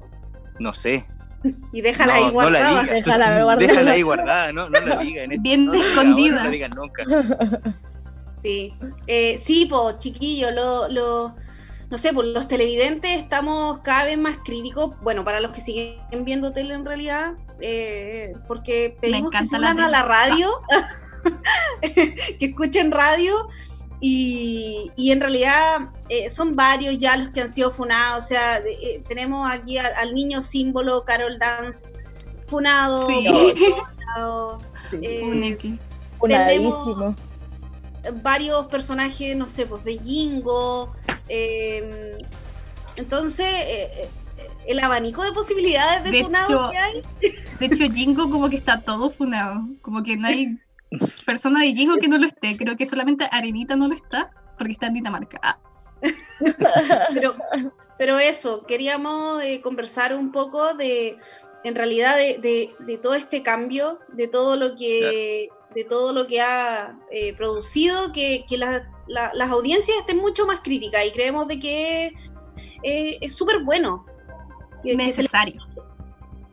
no 0.59 0.73
sé. 0.73 1.05
Y 1.73 1.81
déjala 1.81 2.13
ahí 2.15 2.29
guardada. 2.29 2.83
déjala, 2.83 3.91
ahí 3.91 4.01
guardada, 4.03 4.53
no, 4.53 4.69
no 4.69 4.79
la 4.79 4.97
digas. 4.97 5.23
Este 5.23 5.37
Bien 5.39 5.73
escondida. 5.73 6.35
no 6.35 6.43
la 6.43 6.49
digas 6.51 6.71
nunca. 6.75 7.03
Sí, 8.43 8.73
eh, 9.05 9.39
sí, 9.43 9.67
po, 9.67 9.99
chiquillo, 9.99 10.49
lo, 10.49 10.89
lo, 10.89 11.35
no 11.91 11.97
sé, 11.97 12.13
por 12.13 12.25
los 12.25 12.47
televidentes 12.47 13.19
estamos 13.19 13.79
cada 13.79 14.05
vez 14.05 14.17
más 14.17 14.37
críticos, 14.43 14.95
bueno, 15.01 15.23
para 15.23 15.41
los 15.41 15.51
que 15.51 15.61
siguen 15.61 16.25
viendo 16.25 16.51
tele 16.51 16.73
en 16.73 16.85
realidad, 16.85 17.33
eh, 17.59 18.33
porque 18.47 18.97
pedimos 18.99 19.29
que 19.29 19.45
salgan 19.45 19.79
a 19.79 19.89
la 19.89 20.03
radio, 20.03 20.49
que 21.81 22.45
escuchen 22.45 22.91
radio, 22.91 23.49
y, 24.03 24.91
en 24.97 25.19
realidad 25.19 25.91
eh, 26.09 26.29
son 26.29 26.55
varios 26.55 26.97
ya 26.97 27.17
los 27.17 27.29
que 27.29 27.41
han 27.41 27.51
sido 27.51 27.71
funados, 27.71 28.25
o 28.25 28.27
sea, 28.27 28.57
eh, 28.57 29.03
tenemos 29.07 29.49
aquí 29.49 29.77
al, 29.77 30.13
niño 30.13 30.41
símbolo 30.41 31.05
Carol 31.05 31.37
Dance 31.37 31.93
funado, 32.47 33.07
sí. 33.07 33.27
funado 33.27 34.59
Funadísimo 36.19 37.15
varios 38.21 38.67
personajes, 38.67 39.35
no 39.35 39.49
sé, 39.49 39.65
pues 39.65 39.83
de 39.83 39.97
Jingo. 39.99 40.93
Em, 41.27 42.17
entonces, 42.97 43.45
eh, 43.45 43.91
eh, 43.93 44.09
el 44.67 44.79
abanico 44.79 45.23
de 45.23 45.31
posibilidades 45.31 46.03
de, 46.09 46.23
funado 46.23 46.71
que 46.71 46.77
hay. 46.77 47.01
De 47.59 47.65
hecho, 47.65 47.93
Jingo 47.93 48.29
como 48.29 48.49
que 48.49 48.57
está 48.57 48.81
todo 48.81 49.11
funado. 49.11 49.67
Como 49.81 50.03
que 50.03 50.17
no 50.17 50.27
hay 50.27 50.57
persona 51.25 51.61
de 51.61 51.73
Jingo 51.73 51.97
que 51.97 52.07
no 52.07 52.17
lo 52.17 52.27
esté. 52.27 52.57
Creo 52.57 52.75
que 52.77 52.87
solamente 52.87 53.27
Arenita 53.31 53.75
no 53.75 53.87
lo 53.87 53.95
está 53.95 54.31
porque 54.57 54.73
está 54.73 54.87
en 54.87 54.93
Dinamarca. 54.95 55.39
Ah. 55.41 55.57
pero, 57.13 57.35
pero 57.97 58.19
eso, 58.19 58.65
queríamos 58.65 59.41
eh, 59.43 59.61
conversar 59.61 60.15
un 60.15 60.31
poco 60.31 60.73
de, 60.73 61.17
en 61.63 61.75
realidad, 61.75 62.15
de, 62.15 62.69
de, 62.79 62.97
todo 62.97 63.13
este 63.13 63.43
cambio, 63.43 63.99
de 64.09 64.27
todo 64.27 64.57
lo 64.57 64.75
que 64.75 65.49
de 65.73 65.85
todo 65.85 66.11
lo 66.11 66.27
que 66.27 66.41
ha 66.41 66.99
eh, 67.11 67.33
producido, 67.33 68.11
que, 68.11 68.45
las 69.07 69.49
audiencias 69.49 69.97
estén 69.99 70.17
mucho 70.17 70.45
más 70.45 70.59
críticas 70.59 71.05
y 71.05 71.11
creemos 71.11 71.47
de 71.47 71.59
que 71.59 72.13
es 72.83 73.33
súper 73.33 73.59
bueno. 73.63 74.05
Necesario. 74.83 75.61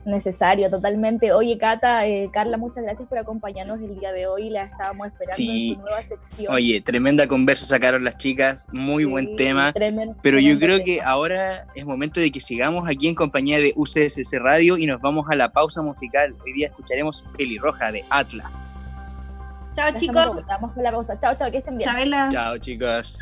Necesario, 0.08 0.70
totalmente. 0.70 1.32
Oye, 1.32 1.58
Cata, 1.58 2.06
eh, 2.06 2.30
Carla, 2.32 2.56
muchas 2.56 2.82
gracias 2.82 3.06
por 3.06 3.18
acompañarnos 3.18 3.80
el 3.82 3.98
día 3.98 4.10
de 4.10 4.26
hoy. 4.26 4.48
La 4.48 4.64
estábamos 4.64 5.08
esperando 5.08 5.52
en 5.52 5.74
su 5.74 5.80
nueva 5.80 6.02
sección. 6.02 6.54
Oye, 6.54 6.80
tremenda 6.80 7.26
conversa 7.26 7.66
sacaron 7.66 8.04
las 8.04 8.16
chicas, 8.16 8.66
muy 8.72 9.04
buen 9.04 9.36
tema. 9.36 9.74
pero 10.22 10.38
yo 10.38 10.58
creo 10.58 10.82
que 10.82 11.02
ahora 11.02 11.66
es 11.74 11.84
momento 11.84 12.20
de 12.20 12.30
que 12.30 12.40
sigamos 12.40 12.88
aquí 12.88 13.08
en 13.08 13.14
compañía 13.14 13.58
de 13.58 13.74
UCSC 13.76 14.38
Radio 14.38 14.78
y 14.78 14.86
nos 14.86 15.00
vamos 15.02 15.26
a 15.30 15.34
la 15.34 15.52
pausa 15.52 15.82
musical. 15.82 16.34
Hoy 16.44 16.54
día 16.54 16.68
escucharemos 16.68 17.26
Pelirroja 17.36 17.92
de 17.92 18.02
Atlas. 18.08 18.78
Chao, 19.74 19.90
chicos. 19.94 20.46
Vamos 20.46 20.72
con 20.72 20.82
la 20.82 20.90
pausa. 20.90 21.20
Chao, 21.20 21.34
chao, 21.36 21.50
que 21.50 21.58
estén 21.58 21.76
bien. 21.76 21.90
Chao, 22.30 22.56
chicos. 22.58 23.18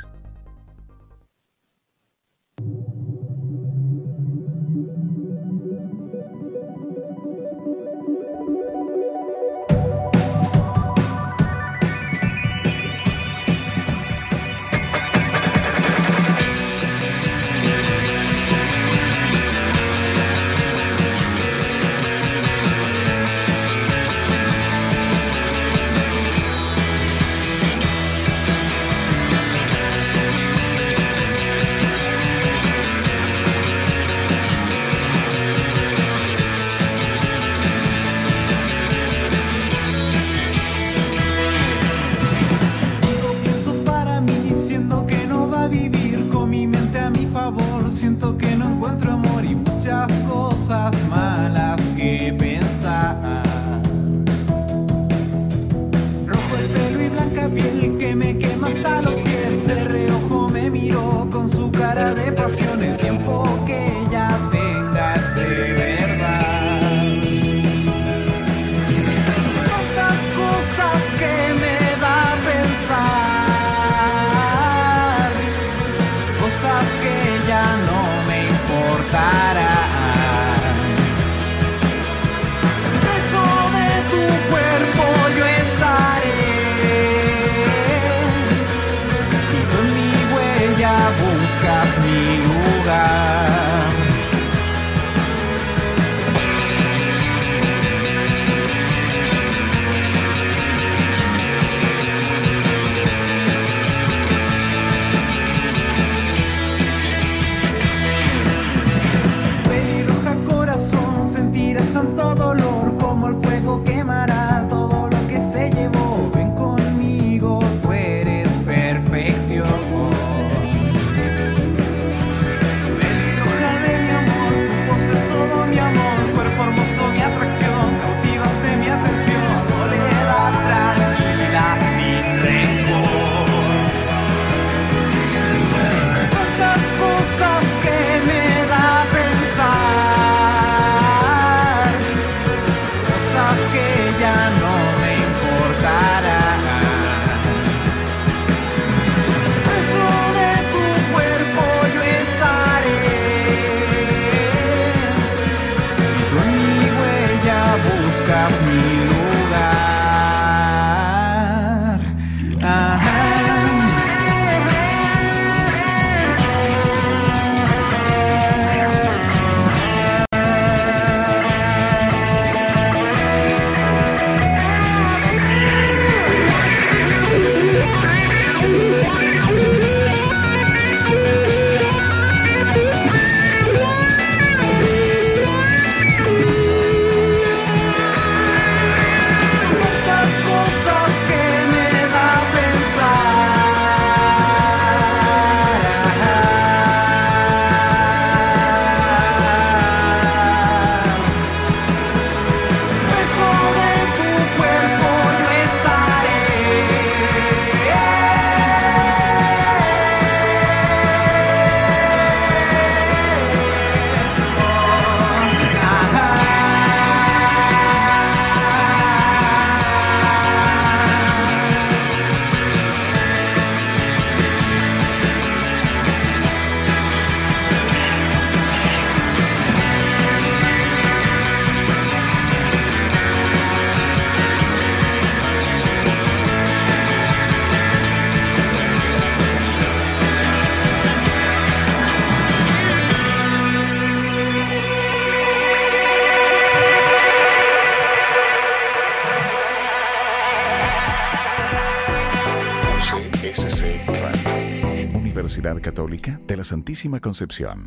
Católica 255.97 256.39
de 256.47 256.59
la 256.59 256.63
Santísima 256.63 257.21
Concepción. 257.21 257.82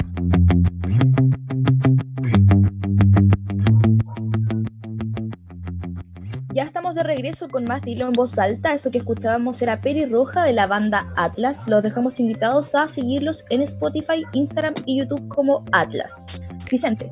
Ya 6.52 6.64
estamos 6.64 6.96
de 6.96 7.04
regreso 7.04 7.50
con 7.50 7.66
más 7.66 7.84
Dilo 7.84 8.06
en 8.06 8.14
voz 8.14 8.40
alta. 8.40 8.74
Eso 8.74 8.90
que 8.90 8.98
escuchábamos 8.98 9.62
era 9.62 9.80
Peri 9.80 10.06
Roja 10.06 10.44
de 10.44 10.54
la 10.54 10.66
banda 10.66 11.14
Atlas. 11.18 11.68
Los 11.68 11.84
dejamos 11.84 12.20
invitados 12.20 12.74
a 12.74 12.90
seguirlos 12.90 13.46
en 13.52 13.62
Spotify, 13.62 14.26
Instagram 14.34 14.74
y 14.88 14.98
YouTube 14.98 15.28
como 15.28 15.64
Atlas. 15.72 16.48
Vicente. 16.72 17.12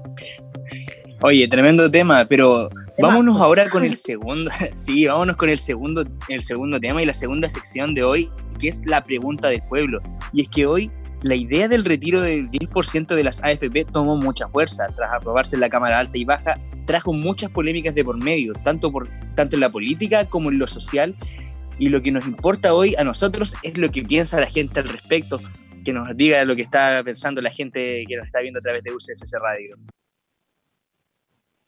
Oye, 1.22 1.48
tremendo 1.48 1.92
tema, 1.92 2.26
pero 2.28 2.70
vámonos 2.98 3.40
ahora 3.40 3.70
con 3.70 3.84
el 3.84 3.96
segundo, 3.96 4.50
sí, 4.76 5.06
vámonos 5.06 5.36
con 5.36 5.50
el 5.50 5.60
segundo, 5.60 6.04
el 6.28 6.42
segundo 6.42 6.80
tema 6.80 7.04
y 7.04 7.06
la 7.06 7.14
segunda 7.14 7.50
sección 7.50 7.94
de 7.94 8.04
hoy, 8.04 8.32
que 8.60 8.70
es 8.70 8.82
la 8.86 9.04
pregunta 9.04 9.50
del 9.50 9.62
pueblo. 9.70 10.02
Y 10.34 10.42
es 10.42 10.50
que 10.50 10.66
hoy 10.66 10.92
la 11.24 11.36
idea 11.36 11.68
del 11.68 11.84
retiro 11.84 12.22
del 12.22 12.50
10% 12.52 13.16
de 13.16 13.24
las 13.24 13.44
AFP 13.44 13.86
tomó 13.92 14.16
mucha 14.16 14.48
fuerza. 14.50 14.86
Tras 14.96 15.12
aprobarse 15.12 15.56
en 15.56 15.62
la 15.62 15.70
Cámara 15.70 16.00
Alta 16.00 16.18
y 16.18 16.26
Baja, 16.26 16.54
trajo 16.86 17.14
muchas 17.14 17.50
polémicas 17.50 17.96
de 17.96 18.04
por 18.04 18.22
medio, 18.24 18.54
tanto, 18.54 18.92
por, 18.92 19.10
tanto 19.36 19.56
en 19.56 19.62
la 19.62 19.70
política 19.70 20.26
como 20.26 20.52
en 20.52 20.60
lo 20.60 20.68
social. 20.68 21.16
Y 21.80 21.90
lo 21.90 22.02
que 22.02 22.12
nos 22.12 22.26
importa 22.26 22.74
hoy 22.74 22.96
a 22.98 23.04
nosotros 23.04 23.56
es 23.64 23.78
lo 23.78 23.90
que 23.90 24.04
piensa 24.04 24.40
la 24.40 24.48
gente 24.48 24.80
al 24.80 24.90
respecto, 24.90 25.40
que 25.84 25.94
nos 25.94 26.16
diga 26.16 26.44
lo 26.44 26.56
que 26.56 26.64
está 26.64 27.02
pensando 27.04 27.42
la 27.42 27.52
gente 27.52 28.04
que 28.08 28.16
nos 28.16 28.26
está 28.26 28.42
viendo 28.42 28.60
a 28.60 28.62
través 28.62 28.84
de 28.84 28.92
UCSS 28.92 29.34
Radio. 29.42 29.78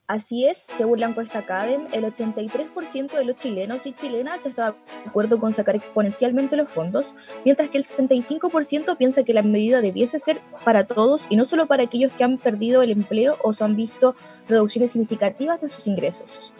Así 0.09 0.47
es, 0.47 0.57
según 0.57 1.01
la 1.01 1.07
encuesta 1.07 1.45
CADEM, 1.45 1.85
el 1.91 2.03
83% 2.03 3.11
de 3.11 3.25
los 3.25 3.35
chilenos 3.35 3.85
y 3.85 3.91
chilenas 3.91 4.47
está 4.47 4.71
de 4.71 4.77
acuerdo 5.05 5.39
con 5.39 5.53
sacar 5.53 5.75
exponencialmente 5.75 6.57
los 6.57 6.67
fondos, 6.67 7.15
mientras 7.45 7.69
que 7.69 7.77
el 7.77 7.83
65% 7.83 8.97
piensa 8.97 9.21
que 9.21 9.35
la 9.35 9.43
medida 9.43 9.81
debiese 9.81 10.19
ser 10.19 10.41
para 10.65 10.85
todos 10.85 11.27
y 11.29 11.35
no 11.35 11.45
solo 11.45 11.67
para 11.67 11.83
aquellos 11.83 12.11
que 12.13 12.23
han 12.23 12.39
perdido 12.39 12.81
el 12.81 12.89
empleo 12.89 13.37
o 13.43 13.53
se 13.53 13.63
han 13.63 13.75
visto 13.75 14.15
reducciones 14.47 14.93
significativas 14.93 15.61
de 15.61 15.69
sus 15.69 15.85
ingresos. 15.85 16.53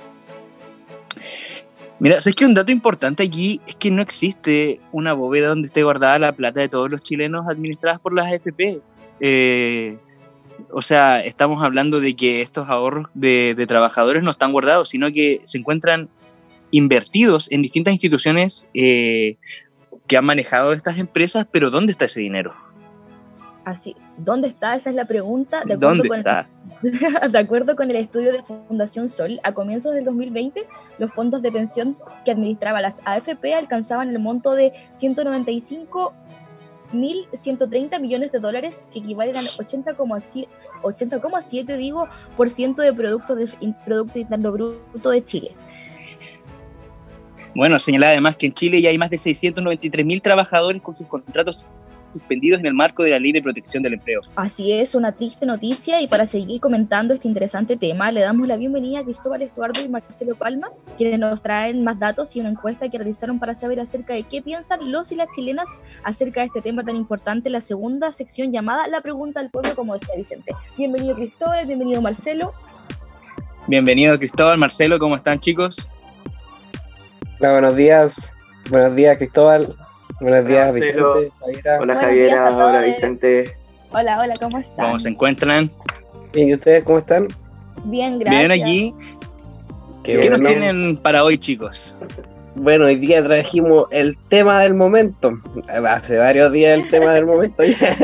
Mira, 1.97 2.19
¿sabes 2.19 2.35
que 2.35 2.45
un 2.45 2.53
dato 2.53 2.71
importante 2.71 3.23
aquí 3.23 3.61
es 3.65 3.73
que 3.73 3.89
no 3.89 4.03
existe 4.03 4.79
una 4.91 5.13
bóveda 5.13 5.47
donde 5.47 5.65
esté 5.65 5.81
guardada 5.81 6.19
la 6.19 6.33
plata 6.33 6.59
de 6.61 6.69
todos 6.69 6.91
los 6.91 7.01
chilenos 7.01 7.47
administradas 7.49 7.99
por 7.99 8.13
las 8.13 8.31
AFP? 8.31 8.79
Eh, 9.21 9.97
o 10.71 10.81
sea, 10.81 11.23
estamos 11.23 11.63
hablando 11.63 11.99
de 11.99 12.15
que 12.15 12.41
estos 12.41 12.69
ahorros 12.69 13.07
de, 13.13 13.65
trabajadores 13.67 14.23
no 14.23 14.31
están 14.31 14.51
guardados, 14.51 14.89
sino 14.89 15.11
que 15.11 15.41
se 15.43 15.57
encuentran 15.57 16.09
invertidos 16.71 17.51
en 17.51 17.61
distintas 17.61 17.93
instituciones 17.93 18.67
eh, 18.73 19.37
que 20.07 20.17
han 20.17 20.25
manejado 20.25 20.73
estas 20.73 20.97
empresas, 20.97 21.47
pero 21.51 21.71
¿dónde 21.71 21.91
está 21.91 22.05
ese 22.05 22.21
dinero? 22.21 22.53
Así, 23.65 23.95
¿dónde 24.17 24.47
está? 24.47 24.75
Esa 24.75 24.89
es 24.89 24.95
la 24.95 25.05
pregunta. 25.05 25.63
De 25.65 25.77
¿Dónde 25.77 26.07
está? 26.07 26.47
de 27.29 27.39
acuerdo 27.39 27.75
con 27.75 27.89
el 27.89 27.97
estudio 27.97 28.31
de 28.31 28.41
Fundación 28.41 29.09
Sol, 29.09 29.39
a 29.43 29.51
comienzos 29.51 29.93
del 29.93 30.05
2020, 30.05 30.65
los 30.97 31.11
fondos 31.11 31.41
de 31.41 31.51
pensión 31.51 31.97
que 32.23 32.31
administraba 32.31 32.81
las 32.81 33.01
AFP 33.05 33.53
alcanzaban 33.53 34.09
el 34.09 34.19
monto 34.19 34.53
de 34.53 34.73
195 34.93 36.13
1.130 36.93 37.99
millones 37.99 38.31
de 38.31 38.39
dólares, 38.39 38.89
que 38.91 38.99
equivalen 38.99 39.37
al 39.37 39.47
80,7 39.57 41.77
digo, 41.77 42.07
por 42.35 42.49
ciento 42.49 42.81
de 42.81 42.91
Producto, 42.93 43.35
de 43.35 43.47
Producto 43.85 44.17
Interno 44.19 44.51
Bruto 44.51 45.09
de 45.09 45.23
Chile. 45.23 45.51
Bueno, 47.55 47.79
señala 47.79 48.09
además 48.09 48.35
que 48.35 48.47
en 48.47 48.53
Chile 48.53 48.81
ya 48.81 48.89
hay 48.89 48.97
más 48.97 49.09
de 49.09 49.17
693 49.17 50.05
mil 50.05 50.21
trabajadores 50.21 50.81
con 50.81 50.93
sus 50.95 51.07
contratos 51.07 51.67
suspendidos 52.13 52.59
en 52.59 52.65
el 52.65 52.73
marco 52.73 53.03
de 53.03 53.11
la 53.11 53.19
Ley 53.19 53.31
de 53.31 53.41
Protección 53.41 53.83
del 53.83 53.93
Empleo. 53.93 54.21
Así 54.35 54.71
es, 54.71 54.95
una 54.95 55.11
triste 55.11 55.45
noticia 55.45 56.01
y 56.01 56.07
para 56.07 56.25
seguir 56.25 56.59
comentando 56.59 57.13
este 57.13 57.27
interesante 57.27 57.77
tema, 57.77 58.11
le 58.11 58.21
damos 58.21 58.47
la 58.47 58.57
bienvenida 58.57 58.99
a 58.99 59.03
Cristóbal 59.03 59.41
Estuardo 59.41 59.81
y 59.81 59.89
Marcelo 59.89 60.35
Palma, 60.35 60.69
quienes 60.97 61.19
nos 61.19 61.41
traen 61.41 61.83
más 61.83 61.99
datos 61.99 62.35
y 62.35 62.39
una 62.39 62.49
encuesta 62.49 62.89
que 62.89 62.97
realizaron 62.97 63.39
para 63.39 63.53
saber 63.53 63.79
acerca 63.79 64.13
de 64.13 64.23
qué 64.23 64.41
piensan 64.41 64.91
los 64.91 65.11
y 65.11 65.15
las 65.15 65.29
chilenas 65.35 65.81
acerca 66.03 66.41
de 66.41 66.47
este 66.47 66.61
tema 66.61 66.83
tan 66.83 66.95
importante, 66.95 67.49
la 67.49 67.61
segunda 67.61 68.11
sección 68.13 68.51
llamada 68.51 68.87
La 68.87 69.01
Pregunta 69.01 69.41
del 69.41 69.49
Pueblo, 69.49 69.75
como 69.75 69.93
decía 69.93 70.15
Vicente. 70.15 70.53
Bienvenido 70.77 71.15
Cristóbal, 71.15 71.65
bienvenido 71.65 72.01
Marcelo. 72.01 72.53
Bienvenido 73.67 74.17
Cristóbal, 74.17 74.57
Marcelo, 74.57 74.97
¿cómo 74.99 75.15
están 75.15 75.39
chicos? 75.39 75.87
Hola, 77.39 77.51
buenos 77.53 77.75
días. 77.75 78.33
Buenos 78.69 78.95
días 78.95 79.17
Cristóbal. 79.17 79.75
Buenos 80.19 80.47
días, 80.47 80.75
Vicente. 80.75 81.31
Hola, 81.79 81.95
Javiera. 81.95 82.55
Hola, 82.55 82.81
Vicente. 82.81 83.55
Hola, 83.91 84.19
hola, 84.19 84.33
¿cómo 84.39 84.59
están? 84.59 84.85
¿Cómo 84.85 84.99
se 84.99 85.09
encuentran? 85.09 85.71
Bien, 86.33 86.49
¿y 86.49 86.53
ustedes 86.53 86.83
cómo 86.83 86.99
están? 86.99 87.27
Bien, 87.85 88.19
gracias. 88.19 88.47
Bien 88.47 88.61
aquí. 88.61 88.93
¿Qué, 90.03 90.29
nos 90.29 90.41
tienen 90.41 90.97
para 90.97 91.23
hoy, 91.23 91.37
chicos? 91.37 91.95
Bueno, 92.55 92.85
hoy 92.85 92.97
día 92.97 93.23
trajimos 93.23 93.85
el 93.91 94.17
tema 94.27 94.59
del 94.59 94.73
momento. 94.73 95.39
Hace 95.69 96.17
varios 96.17 96.51
días 96.51 96.77
el 96.77 96.89
tema 96.89 97.13
del 97.13 97.25
momento 97.25 97.63
ya. 97.63 97.95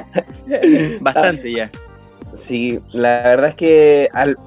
Bastante 1.02 1.52
ya. 1.52 1.70
Sí, 2.34 2.80
la 2.92 3.24
verdad 3.24 3.50
es 3.50 3.56
que 3.56 4.10
al, 4.14 4.38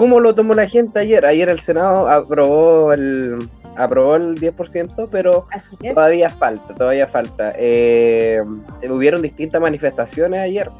¿cómo 0.00 0.18
lo 0.18 0.34
tomó 0.34 0.54
la 0.54 0.66
gente 0.66 0.98
ayer? 0.98 1.26
Ayer 1.26 1.50
el 1.50 1.60
Senado 1.60 2.08
aprobó 2.08 2.94
el, 2.94 3.36
aprobó 3.76 4.16
el 4.16 4.34
10%, 4.36 5.10
pero 5.12 5.46
todavía 5.92 6.30
falta, 6.30 6.74
todavía 6.74 7.06
falta. 7.06 7.52
Eh, 7.58 8.42
hubieron 8.88 9.20
distintas 9.20 9.60
manifestaciones 9.60 10.40
ayer. 10.40 10.70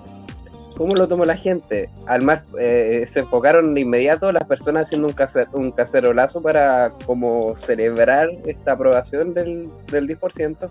¿Cómo 0.75 0.95
lo 0.95 1.07
tomó 1.07 1.27
la 1.27 1.37
gente? 1.37 1.91
Al 2.07 2.23
mar, 2.23 2.45
eh, 2.59 3.07
se 3.13 3.21
enfocaron 3.21 3.75
de 3.75 3.83
inmediato 3.83 4.33
las 4.33 4.45
personas 4.45 4.87
haciendo 4.87 5.09
un, 5.09 5.13
cacer, 5.13 5.49
un 5.53 5.71
cacerolazo 5.71 6.41
para 6.41 6.95
como 7.05 7.55
celebrar 7.55 8.31
esta 8.47 8.73
aprobación 8.73 9.35
del, 9.35 9.69
del 9.93 10.09
10%. 10.09 10.71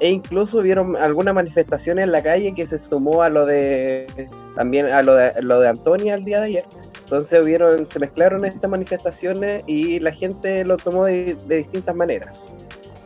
E 0.00 0.10
incluso 0.10 0.58
hubieron 0.58 0.96
algunas 0.96 1.34
manifestaciones 1.34 2.02
en 2.02 2.12
la 2.12 2.22
calle 2.22 2.54
que 2.54 2.66
se 2.66 2.76
sumó 2.76 3.22
a 3.22 3.30
lo 3.30 3.46
de 3.46 4.06
también 4.54 4.86
a 4.86 5.02
lo 5.02 5.14
de, 5.14 5.40
lo 5.40 5.60
de 5.60 5.68
Antonia 5.68 6.14
el 6.14 6.24
día 6.24 6.40
de 6.40 6.46
ayer 6.46 6.64
entonces 7.04 7.42
hubieron, 7.42 7.86
se 7.86 7.98
mezclaron 7.98 8.44
estas 8.44 8.70
manifestaciones 8.70 9.62
y 9.66 10.00
la 10.00 10.10
gente 10.10 10.64
lo 10.64 10.76
tomó 10.78 11.04
de, 11.04 11.36
distintas 11.46 11.94
maneras. 11.94 12.46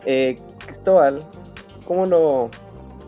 Eh, 0.07 0.37
Cristóbal, 0.65 1.21
¿cómo 1.85 2.07
lo...? 2.07 2.51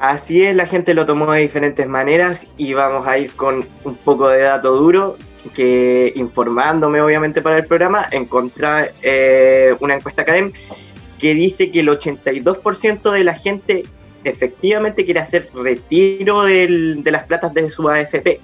Así 0.00 0.44
es, 0.44 0.56
la 0.56 0.66
gente 0.66 0.94
lo 0.94 1.06
tomó 1.06 1.30
de 1.30 1.40
diferentes 1.40 1.86
maneras 1.86 2.46
y 2.56 2.72
vamos 2.72 3.06
a 3.06 3.18
ir 3.18 3.34
con 3.34 3.68
un 3.84 3.94
poco 3.96 4.28
de 4.28 4.40
dato 4.40 4.74
duro 4.74 5.16
que 5.54 6.12
informándome 6.16 7.00
obviamente 7.00 7.40
para 7.40 7.58
el 7.58 7.66
programa, 7.66 8.06
encontré 8.10 8.94
eh, 9.02 9.74
una 9.80 9.94
encuesta 9.94 10.22
académica 10.22 10.58
que 11.18 11.34
dice 11.34 11.70
que 11.70 11.80
el 11.80 11.88
82% 11.88 13.10
de 13.12 13.24
la 13.24 13.34
gente 13.34 13.84
efectivamente 14.24 15.04
quiere 15.04 15.20
hacer 15.20 15.50
retiro 15.54 16.42
de 16.42 17.02
las 17.04 17.24
platas 17.24 17.54
de 17.54 17.70
su 17.70 17.88
AFP. 17.88 18.40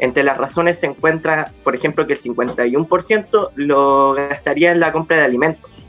Entre 0.00 0.24
las 0.24 0.38
razones 0.38 0.80
se 0.80 0.86
encuentra, 0.86 1.52
por 1.62 1.74
ejemplo, 1.74 2.06
que 2.06 2.14
el 2.14 2.18
51% 2.18 3.50
lo 3.54 4.14
gastaría 4.14 4.72
en 4.72 4.80
la 4.80 4.92
compra 4.92 5.18
de 5.18 5.24
alimentos, 5.24 5.86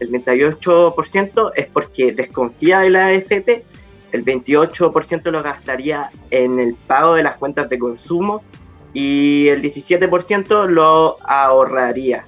el 0.00 0.10
38% 0.10 1.52
es 1.54 1.66
porque 1.66 2.12
desconfía 2.12 2.80
de 2.80 2.90
la 2.90 3.06
AFP, 3.06 3.64
el 4.12 4.24
28% 4.24 5.30
lo 5.30 5.42
gastaría 5.42 6.10
en 6.30 6.60
el 6.60 6.74
pago 6.74 7.14
de 7.14 7.22
las 7.22 7.36
cuentas 7.36 7.68
de 7.68 7.78
consumo 7.78 8.42
y 8.92 9.48
el 9.48 9.62
17% 9.62 10.68
lo 10.68 11.16
ahorraría. 11.26 12.26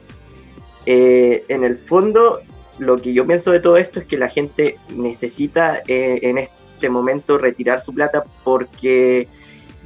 Eh, 0.85 1.45
en 1.49 1.65
el 1.65 1.77
fondo, 1.77 2.41
lo 2.79 3.01
que 3.01 3.13
yo 3.13 3.27
pienso 3.27 3.53
de 3.53 3.61
todo 3.61 3.77
esto 3.77 4.01
es 4.01 4.07
que 4.07 4.19
la 4.19 4.29
gente 4.29 4.79
necesita 4.95 5.83
eh, 5.87 6.19
en 6.23 6.39
este 6.39 6.89
momento 6.91 7.39
retirar 7.39 7.81
su 7.81 7.95
plata 7.95 8.25
porque 8.43 9.29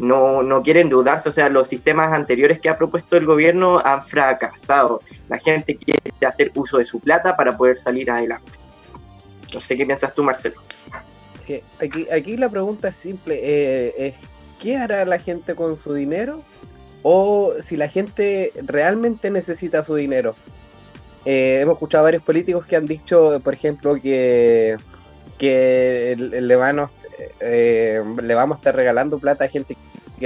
no, 0.00 0.42
no 0.42 0.62
quieren 0.62 0.84
endeudarse, 0.84 1.28
o 1.28 1.32
sea, 1.32 1.50
los 1.50 1.68
sistemas 1.68 2.12
anteriores 2.12 2.58
que 2.58 2.70
ha 2.70 2.78
propuesto 2.78 3.18
el 3.18 3.26
gobierno 3.26 3.80
han 3.84 4.02
fracasado. 4.02 5.02
La 5.28 5.38
gente 5.38 5.76
quiere 5.76 6.00
hacer 6.26 6.50
uso 6.54 6.78
de 6.78 6.86
su 6.86 7.00
plata 7.00 7.36
para 7.36 7.56
poder 7.56 7.76
salir 7.76 8.10
adelante. 8.10 8.52
No 9.52 9.60
sé 9.60 9.76
qué 9.76 9.84
piensas 9.84 10.14
tú, 10.14 10.22
Marcelo. 10.22 10.60
Aquí, 11.80 12.06
aquí 12.10 12.36
la 12.36 12.48
pregunta 12.48 12.88
es 12.88 12.96
simple, 12.96 13.40
eh, 13.42 13.94
es 13.98 14.14
¿qué 14.60 14.76
hará 14.76 15.04
la 15.04 15.18
gente 15.18 15.54
con 15.54 15.76
su 15.76 15.92
dinero? 15.92 16.42
O 17.02 17.54
si 17.60 17.76
la 17.76 17.88
gente 17.88 18.52
realmente 18.62 19.30
necesita 19.30 19.84
su 19.84 19.96
dinero. 19.96 20.34
Eh, 21.26 21.58
hemos 21.60 21.74
escuchado 21.74 22.02
a 22.02 22.04
varios 22.04 22.22
políticos 22.22 22.64
que 22.64 22.76
han 22.76 22.86
dicho, 22.86 23.40
por 23.42 23.52
ejemplo, 23.52 23.96
que, 24.00 24.76
que 25.38 26.16
le, 26.16 26.56
van 26.56 26.86
eh, 27.40 28.02
le 28.22 28.34
vamos 28.34 28.56
a 28.56 28.58
estar 28.60 28.74
regalando 28.74 29.18
plata 29.18 29.44
a 29.44 29.48
gente 29.48 29.76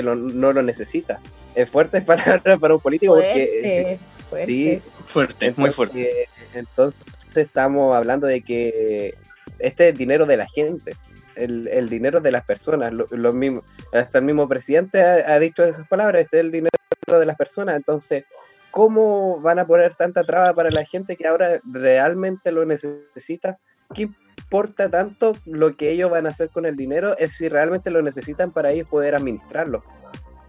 no, 0.03 0.15
lo 0.15 0.63
necesita. 0.63 1.21
Es 1.55 1.71
fuerte 1.71 2.01
palabra 2.03 2.59
para 2.59 2.75
un 2.75 2.81
político 2.81 3.15
fuerte, 3.15 3.99
porque 4.29 4.47
sí, 4.47 4.83
fuerte, 5.07 5.55
muy 5.57 5.71
fuerte. 5.71 6.29
Entonces 6.55 7.01
estamos 7.35 7.95
hablando 7.97 8.27
de 8.27 8.41
que 8.43 9.15
este 9.59 9.91
es 9.91 9.99
dinero 9.99 10.27
de 10.27 10.37
la 10.37 10.47
gente. 10.47 10.97
el, 11.37 11.89
dinero 11.89 12.21
de 12.21 12.33
las 12.33 12.45
personas. 12.45 12.93
Lo, 12.93 13.33
mismo, 13.33 13.63
hasta 13.93 14.19
el 14.19 14.25
mismo 14.25 14.49
presidente 14.49 15.03
ha, 15.03 15.39
dicho 15.39 15.65
esas 15.65 15.87
palabras, 15.89 16.23
este 16.23 16.39
es 16.39 16.45
el 16.45 16.51
dinero 16.51 16.71
de 17.09 17.27
las 17.27 17.37
personas. 17.37 17.77
Entonces, 17.77 18.25
¿cómo 18.71 19.41
van 19.41 19.59
a 19.59 19.67
poner 19.67 19.95
tanta 19.95 20.25
traba 20.25 20.55
para 20.55 20.71
la 20.71 20.85
gente 20.85 21.17
que 21.17 21.27
ahora 21.27 21.61
realmente 21.65 22.53
lo 22.53 22.65
necesita? 22.65 23.59
¿Qué 23.95 24.09
importa 24.55 24.89
tanto 24.89 25.37
lo 25.47 25.77
que 25.77 25.91
ellos 25.91 26.13
van 26.13 26.27
a 26.27 26.31
hacer 26.31 26.49
con 26.49 26.65
el 26.65 26.77
dinero? 26.77 27.19
Es 27.19 27.35
si 27.35 27.49
realmente 27.49 27.91
lo 27.91 28.03
necesitan 28.03 28.53
para 28.53 28.71
ellos 28.71 28.89
poder 28.89 29.17
administrarlo 29.17 29.83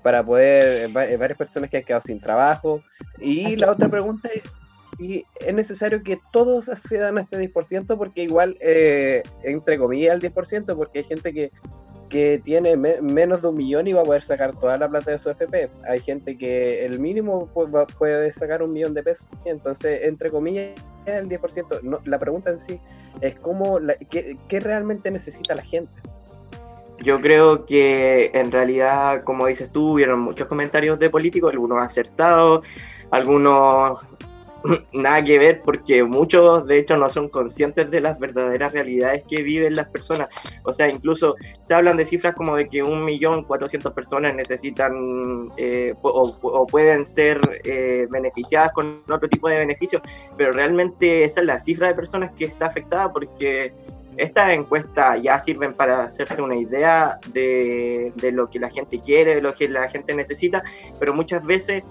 para 0.04 0.24
poder, 0.24 0.92
varias 0.92 1.36
personas 1.36 1.72
que 1.72 1.78
han 1.78 1.84
quedado 1.84 2.04
sin 2.04 2.22
trabajo. 2.22 2.84
Y 3.20 3.56
la 3.56 3.72
otra 3.72 3.90
pregunta 3.90 4.30
es, 4.32 4.44
y 5.00 5.26
es 5.40 5.54
necesario 5.56 6.04
que 6.04 6.20
todos 6.32 6.70
accedan 6.70 7.18
a 7.18 7.22
este 7.22 7.40
10% 7.52 7.98
porque 7.98 8.22
igual, 8.22 8.56
eh, 8.60 9.24
entre 9.42 9.80
comillas, 9.80 10.14
el 10.14 10.22
10%, 10.22 10.76
porque 10.76 11.00
hay 11.00 11.06
gente 11.06 11.34
que, 11.34 11.52
que 12.08 12.40
tiene 12.44 12.78
menos 12.78 13.42
de 13.42 13.48
un 13.48 13.58
millón 13.58 13.88
y 13.88 13.94
va 13.94 14.02
a 14.02 14.06
poder 14.06 14.22
sacar 14.22 14.56
toda 14.60 14.78
la 14.78 14.88
plata 14.88 15.10
de 15.10 15.18
su 15.18 15.32
FP. 15.32 15.72
Hay 15.90 16.02
gente 16.02 16.38
que 16.38 16.86
el 16.86 17.00
mínimo 17.00 17.50
puede 17.98 18.32
sacar 18.32 18.62
un 18.62 18.74
millón 18.74 18.94
de 18.94 19.02
pesos. 19.02 19.28
Entonces, 19.46 20.02
entre 20.04 20.30
comillas, 20.30 20.80
el 21.06 21.30
10%. 21.30 21.82
No, 21.84 22.00
la 22.06 22.20
pregunta 22.20 22.50
en 22.50 22.60
sí 22.60 22.80
es 23.22 23.36
cómo, 23.36 23.80
qué, 24.10 24.38
qué 24.48 24.60
realmente 24.60 25.12
necesita 25.12 25.56
la 25.56 25.64
gente. 25.64 25.92
Yo 27.00 27.20
creo 27.20 27.66
que 27.66 28.32
en 28.34 28.52
realidad, 28.52 29.24
como 29.24 29.48
dices 29.48 29.70
tú, 29.70 29.94
hubieron 29.94 30.20
muchos 30.20 30.48
comentarios 30.48 30.98
de 30.98 31.10
políticos, 31.10 31.52
algunos 31.52 31.80
acertados, 31.86 32.66
algunos 33.12 34.08
nada 34.94 35.24
que 35.24 35.38
ver 35.38 35.62
porque 35.64 36.04
muchos 36.04 36.66
de 36.68 36.80
hecho 36.80 36.98
no 36.98 37.10
son 37.10 37.30
conscientes 37.30 37.90
de 37.90 38.02
las 38.02 38.20
verdaderas 38.20 38.74
realidades 38.74 39.24
que 39.28 39.44
viven 39.44 39.76
las 39.76 39.88
personas. 39.88 40.30
O 40.66 40.74
sea, 40.74 40.90
incluso 40.90 41.36
se 41.60 41.74
hablan 41.74 41.98
de 41.98 42.06
cifras 42.06 42.36
como 42.36 42.56
de 42.56 42.68
que 42.68 42.84
un 42.84 43.04
millón 43.04 43.44
cuatrocientos 43.44 43.94
personas 43.94 44.36
necesitan 44.36 44.94
eh, 45.58 45.94
o, 46.02 46.68
pueden 46.68 47.06
ser 47.06 47.40
eh, 47.64 48.08
beneficiadas 48.10 48.72
con 48.74 49.04
otro 49.10 49.30
tipo 49.30 49.50
de 49.50 49.58
beneficios, 49.58 50.02
pero 50.38 50.52
realmente 50.52 51.24
esa 51.24 51.42
es 51.42 51.46
la 51.46 51.60
cifra 51.60 51.88
de 51.88 51.96
personas 51.96 52.32
que 52.32 52.46
está 52.46 52.68
afectada 52.68 53.12
porque 53.12 53.74
estas 54.18 54.52
encuestas 54.52 55.22
ya 55.22 55.40
sirven 55.40 55.74
para 55.74 56.04
hacerte 56.04 56.42
una 56.42 56.56
idea 56.56 57.20
de, 57.34 58.14
de, 58.16 58.32
lo 58.32 58.50
que 58.50 58.60
la 58.60 58.70
gente 58.70 59.02
quiere, 59.02 59.36
de 59.36 59.42
lo 59.42 59.54
que 59.54 59.68
la 59.68 59.90
gente 59.90 60.14
necesita, 60.14 60.64
pero 61.00 61.14
muchas 61.14 61.44
veces 61.44 61.84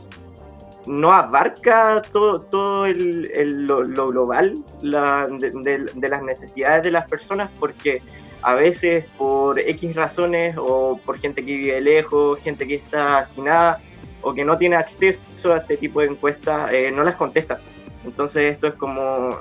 no 0.86 1.12
abarca 1.12 2.02
todo, 2.02 2.40
todo 2.40 2.86
el, 2.86 3.66
lo, 3.66 4.08
global 4.08 4.62
de, 4.82 6.08
las 6.08 6.22
necesidades 6.22 6.82
de 6.82 6.90
las 6.90 7.06
personas 7.08 7.50
porque 7.58 8.02
a 8.42 8.54
veces 8.54 9.06
por 9.16 9.60
X 9.60 9.94
razones 9.94 10.56
o 10.58 11.00
por 11.04 11.18
gente 11.18 11.44
que 11.44 11.56
vive 11.56 11.80
lejos, 11.80 12.40
gente 12.40 12.66
que 12.66 12.74
está 12.74 13.24
sin 13.24 13.44
nada 13.44 13.80
o 14.20 14.34
que 14.34 14.44
no 14.44 14.58
tiene 14.58 14.76
acceso 14.76 15.52
a 15.52 15.58
este 15.58 15.76
tipo 15.76 16.00
de 16.00 16.08
encuestas, 16.08 16.72
eh, 16.72 16.90
no 16.90 17.02
las 17.02 17.16
contesta. 17.16 17.60
Entonces 18.04 18.52
esto 18.52 18.66
es 18.66 18.74
como, 18.74 19.38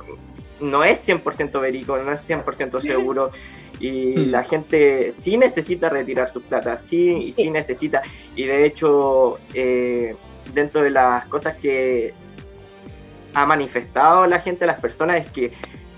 no 0.59 0.83
es 0.83 1.07
100% 1.07 1.59
verico, 1.59 1.97
no 1.97 2.11
es 2.11 2.29
100% 2.29 2.79
seguro 2.79 3.31
y 3.79 4.15
mm. 4.15 4.31
la 4.31 4.43
gente 4.43 5.11
sí 5.11 5.37
necesita 5.37 5.89
retirar 5.89 6.29
sus 6.29 6.43
plata, 6.43 6.77
sí, 6.77 7.33
sí, 7.33 7.49
necesita, 7.49 8.01
y 8.35 8.43
de 8.43 8.65
hecho... 8.65 9.37
Eh, 9.53 10.15
dentro 10.53 10.81
de 10.81 10.89
las 10.89 11.25
cosas 11.25 11.55
que 11.57 12.13
ha 13.33 13.45
manifestado 13.45 14.27
la 14.27 14.39
gente, 14.39 14.65
las 14.65 14.79
personas, 14.79 15.25
es 15.25 15.31
que 15.31 15.51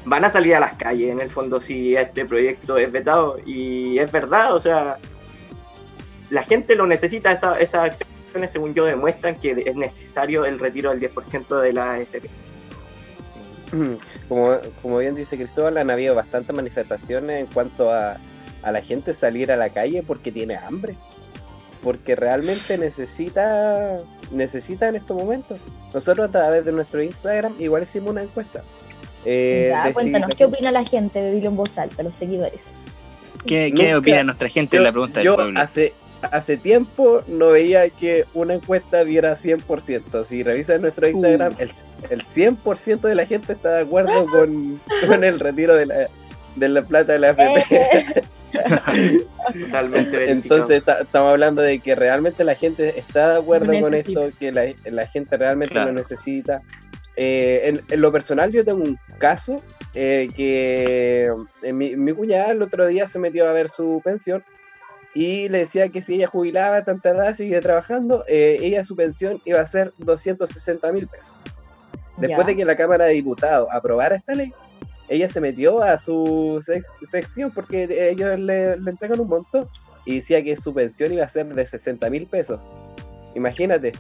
van 0.06 0.24
a 0.24 0.30
salir 0.30 0.56
a 0.56 0.60
las 0.60 0.74
calles 0.74 1.12
en 1.12 1.20
el 1.20 1.30
fondo 1.30 1.60
si 1.60 1.96
este 1.96 2.26
proyecto 2.26 2.78
es 2.78 2.92
vetado. 2.92 3.38
Y 3.46 3.98
es 4.00 4.12
verdad, 4.12 4.56
o 4.56 4.62
sea, 4.62 5.00
la 6.30 6.44
gente 6.44 6.76
lo 6.76 6.88
necesita, 6.88 7.32
esa, 7.32 7.60
esas 7.60 7.86
acciones, 7.86 8.52
según 8.52 8.74
yo, 8.74 8.86
demuestran 8.86 9.36
que 9.36 9.52
es 9.52 9.76
necesario 9.76 10.46
el 10.46 10.60
retiro 10.60 10.92
del 10.92 11.00
10% 11.00 11.60
de 11.60 11.74
la 11.74 11.94
AFP. 11.94 12.30
Como, 14.30 14.58
como 14.82 14.98
bien 15.00 15.16
dice 15.16 15.36
Cristóbal, 15.36 15.78
han 15.78 15.90
habido 15.90 16.16
bastantes 16.16 16.56
manifestaciones 16.56 17.42
en 17.42 17.48
cuanto 17.48 17.92
a, 17.92 18.18
a 18.62 18.72
la 18.72 18.82
gente 18.82 19.14
salir 19.14 19.52
a 19.52 19.58
la 19.58 19.70
calle 19.70 20.02
porque 20.02 20.32
tiene 20.32 20.56
hambre 20.56 20.96
porque 21.86 22.16
realmente 22.16 22.80
necesita 22.80 24.00
necesita 24.32 24.90
en 24.90 24.96
estos 24.96 25.16
momentos. 25.16 25.60
Nosotros 25.94 26.28
a 26.28 26.32
través 26.32 26.66
de 26.66 26.72
nuestro 26.72 27.00
Instagram 27.04 27.54
igual 27.60 27.84
hicimos 27.84 28.10
una 28.10 28.24
encuesta. 28.24 28.64
Eh, 29.24 29.72
cuéntanos, 29.94 30.32
¿qué 30.36 30.46
opina 30.46 30.72
la 30.72 30.84
gente 30.84 31.22
de 31.22 31.32
Dilo 31.32 31.50
en 31.50 31.56
voz 31.56 31.78
alta, 31.78 32.02
los 32.02 32.16
seguidores? 32.16 32.64
¿Qué, 33.46 33.72
qué 33.72 33.96
opina 33.96 34.24
nuestra 34.24 34.50
gente? 34.50 34.80
la 34.80 34.92
pregunta 34.92 35.20
del 35.20 35.36
pueblo. 35.36 35.60
Hace, 35.60 35.94
hace 36.24 36.58
tiempo 36.58 37.22
no 37.28 37.50
veía 37.50 37.88
que 37.92 38.26
una 38.34 38.56
encuesta 38.56 39.04
diera 39.04 39.36
100%. 39.36 40.26
Si 40.26 40.42
revisas 40.42 40.82
nuestro 40.82 41.08
Instagram, 41.08 41.54
uh. 41.54 41.62
el, 41.62 41.72
el 42.10 42.26
100% 42.26 43.02
de 43.02 43.14
la 43.14 43.28
gente 43.28 43.54
está 43.54 43.70
de 43.76 43.82
acuerdo 43.84 44.26
con, 44.32 44.82
con 45.06 45.24
el 45.24 45.40
retiro 45.40 45.76
de 45.76 45.86
la, 45.86 46.08
de 46.56 46.68
la 46.68 46.82
plata 46.82 47.14
de 47.14 47.20
la 47.20 47.30
FP. 47.30 48.24
Totalmente 49.66 50.32
Entonces 50.32 50.84
estamos 50.88 51.32
hablando 51.32 51.62
de 51.62 51.80
que 51.80 51.96
realmente 51.96 52.44
la 52.44 52.56
gente 52.56 52.98
está 52.98 53.34
de 53.34 53.40
acuerdo 53.40 53.80
con 53.80 53.94
esto, 53.94 54.30
que 54.40 54.52
la, 54.52 55.08
gente 55.08 55.38
realmente 55.38 55.76
lo 55.76 55.92
necesita. 55.92 56.62
Eh, 57.18 57.80
en, 57.90 58.02
lo 58.02 58.12
personal 58.12 58.52
yo 58.52 58.66
tengo 58.66 58.84
un 58.84 58.98
caso 59.20 59.64
eh, 59.94 60.28
que 60.36 61.32
eh, 61.62 61.74
mi, 61.74 61.96
mi, 61.96 62.12
cuñada 62.12 62.52
el 62.52 62.62
otro 62.62 62.86
día 62.88 63.08
se 63.08 63.20
metió 63.20 63.48
a 63.48 63.54
ver 63.54 63.70
su 63.70 64.02
pensión 64.04 64.44
y 65.14 65.48
le 65.48 65.60
decía 65.60 65.88
que 65.88 66.02
si 66.02 66.16
ella 66.16 66.28
jubilaba 66.28 66.84
tanta 66.84 67.12
edad, 67.12 67.34
sigue 67.34 67.62
trabajando, 67.62 68.26
ella 68.28 68.84
su 68.84 68.98
pensión 68.98 69.42
iba 69.46 69.62
a 69.62 69.66
ser 69.66 69.94
260 70.00 70.92
mil 70.92 71.08
pesos. 71.08 71.38
Después 72.18 72.48
de 72.48 72.56
que 72.58 72.66
la 72.66 72.76
Cámara 72.76 73.06
de 73.06 73.14
Diputados 73.14 73.70
aprobara 73.72 74.18
esta 74.18 74.36
ley, 74.36 74.54
ella 75.08 75.30
se 75.30 75.42
metió 75.42 75.82
a 75.84 75.98
su 75.98 76.64
sección 77.04 77.52
porque 77.52 78.10
ellos 78.10 78.40
le, 78.40 78.74
entregan 78.74 79.20
un 79.20 79.28
monto 79.28 79.70
y 80.06 80.16
decía 80.16 80.44
que 80.44 80.56
su 80.56 80.74
pensión 80.74 81.14
iba 81.14 81.26
a 81.26 81.30
ser 81.30 81.48
de 81.54 81.66
60 81.66 82.10
mil 82.10 82.28
pesos. 82.28 82.68
Imagínate, 83.36 83.92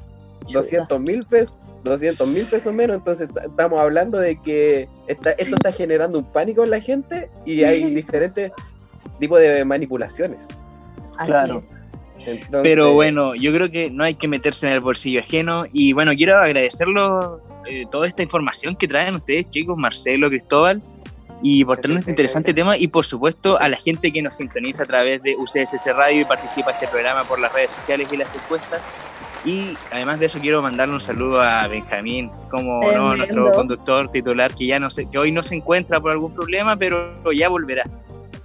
200 0.51 0.99
mil 0.99 1.25
pesos, 1.25 1.55
200 1.83 2.27
mil 2.27 2.45
pesos 2.45 2.73
menos, 2.73 2.97
entonces 2.97 3.29
estamos 3.43 3.79
hablando 3.79 4.19
de 4.19 4.39
que 4.41 4.87
esto 5.07 5.29
está 5.37 5.71
generando 5.71 6.19
un 6.19 6.25
pánico 6.25 6.63
en 6.63 6.71
la 6.71 6.79
gente 6.79 7.29
y 7.45 7.63
hay 7.63 7.93
diferentes 7.93 8.51
tipos 9.19 9.39
de 9.39 9.63
manipulaciones. 9.65 10.47
claro. 11.25 11.63
Pero 12.63 12.93
bueno, 12.93 13.35
yo 13.35 13.53
creo 13.53 13.69
que 13.69 13.91
no 13.91 14.03
hay 14.03 14.15
que 14.15 14.27
meterse 14.27 14.65
en 14.65 14.73
el 14.73 14.79
bolsillo 14.79 15.19
ajeno 15.19 15.65
y 15.71 15.93
bueno, 15.93 16.11
quiero 16.15 16.37
agradecerlo 16.37 17.39
eh, 17.67 17.85
toda 17.91 18.07
esta 18.07 18.23
información 18.23 18.75
que 18.75 18.87
traen 18.87 19.15
ustedes, 19.15 19.49
chicos, 19.51 19.77
Marcelo, 19.77 20.29
Cristóbal, 20.29 20.81
y 21.41 21.65
por 21.65 21.78
tener 21.80 21.98
este 21.98 22.12
interesante 22.12 22.54
tema 22.54 22.78
y 22.78 22.88
por 22.88 23.06
supuesto 23.06 23.60
a 23.60 23.69
la 23.69 23.78
gente 23.78 24.12
que 24.12 24.21
nos 24.21 24.38
sintoniza 24.38 24.84
a 24.84 24.86
través 24.86 25.21
de 25.21 25.36
UCSS 25.38 25.88
Radio 25.95 26.21
y 26.21 26.26
participa 26.26 26.71
en 26.71 26.76
este 26.76 26.88
programa 26.88 27.24
por 27.24 27.39
las 27.39 27.54
redes 27.54 27.71
sociales 27.71 28.08
y 28.12 28.17
las 28.17 28.34
encuestas. 28.36 28.82
Y 29.43 29.78
además 29.91 30.19
de 30.19 30.26
eso 30.26 30.39
quiero 30.39 30.62
mandarle 30.62 30.95
un 30.95 31.02
saludo 31.02 31.39
a 31.39 31.67
Benjamín, 31.67 32.32
como 32.50 32.82
¿no? 32.91 33.15
nuestro 33.15 33.52
conductor 33.52 34.10
titular, 34.10 34.56
que 34.56 34.65
ya 34.65 34.80
no 34.80 34.89
sé, 34.89 35.06
que 35.06 35.19
hoy 35.19 35.32
no 35.32 35.43
se 35.43 35.54
encuentra 35.56 36.00
por 36.00 36.12
algún 36.12 36.34
problema, 36.34 36.76
pero 36.78 37.13
ya 37.32 37.48
volverá. 37.48 37.84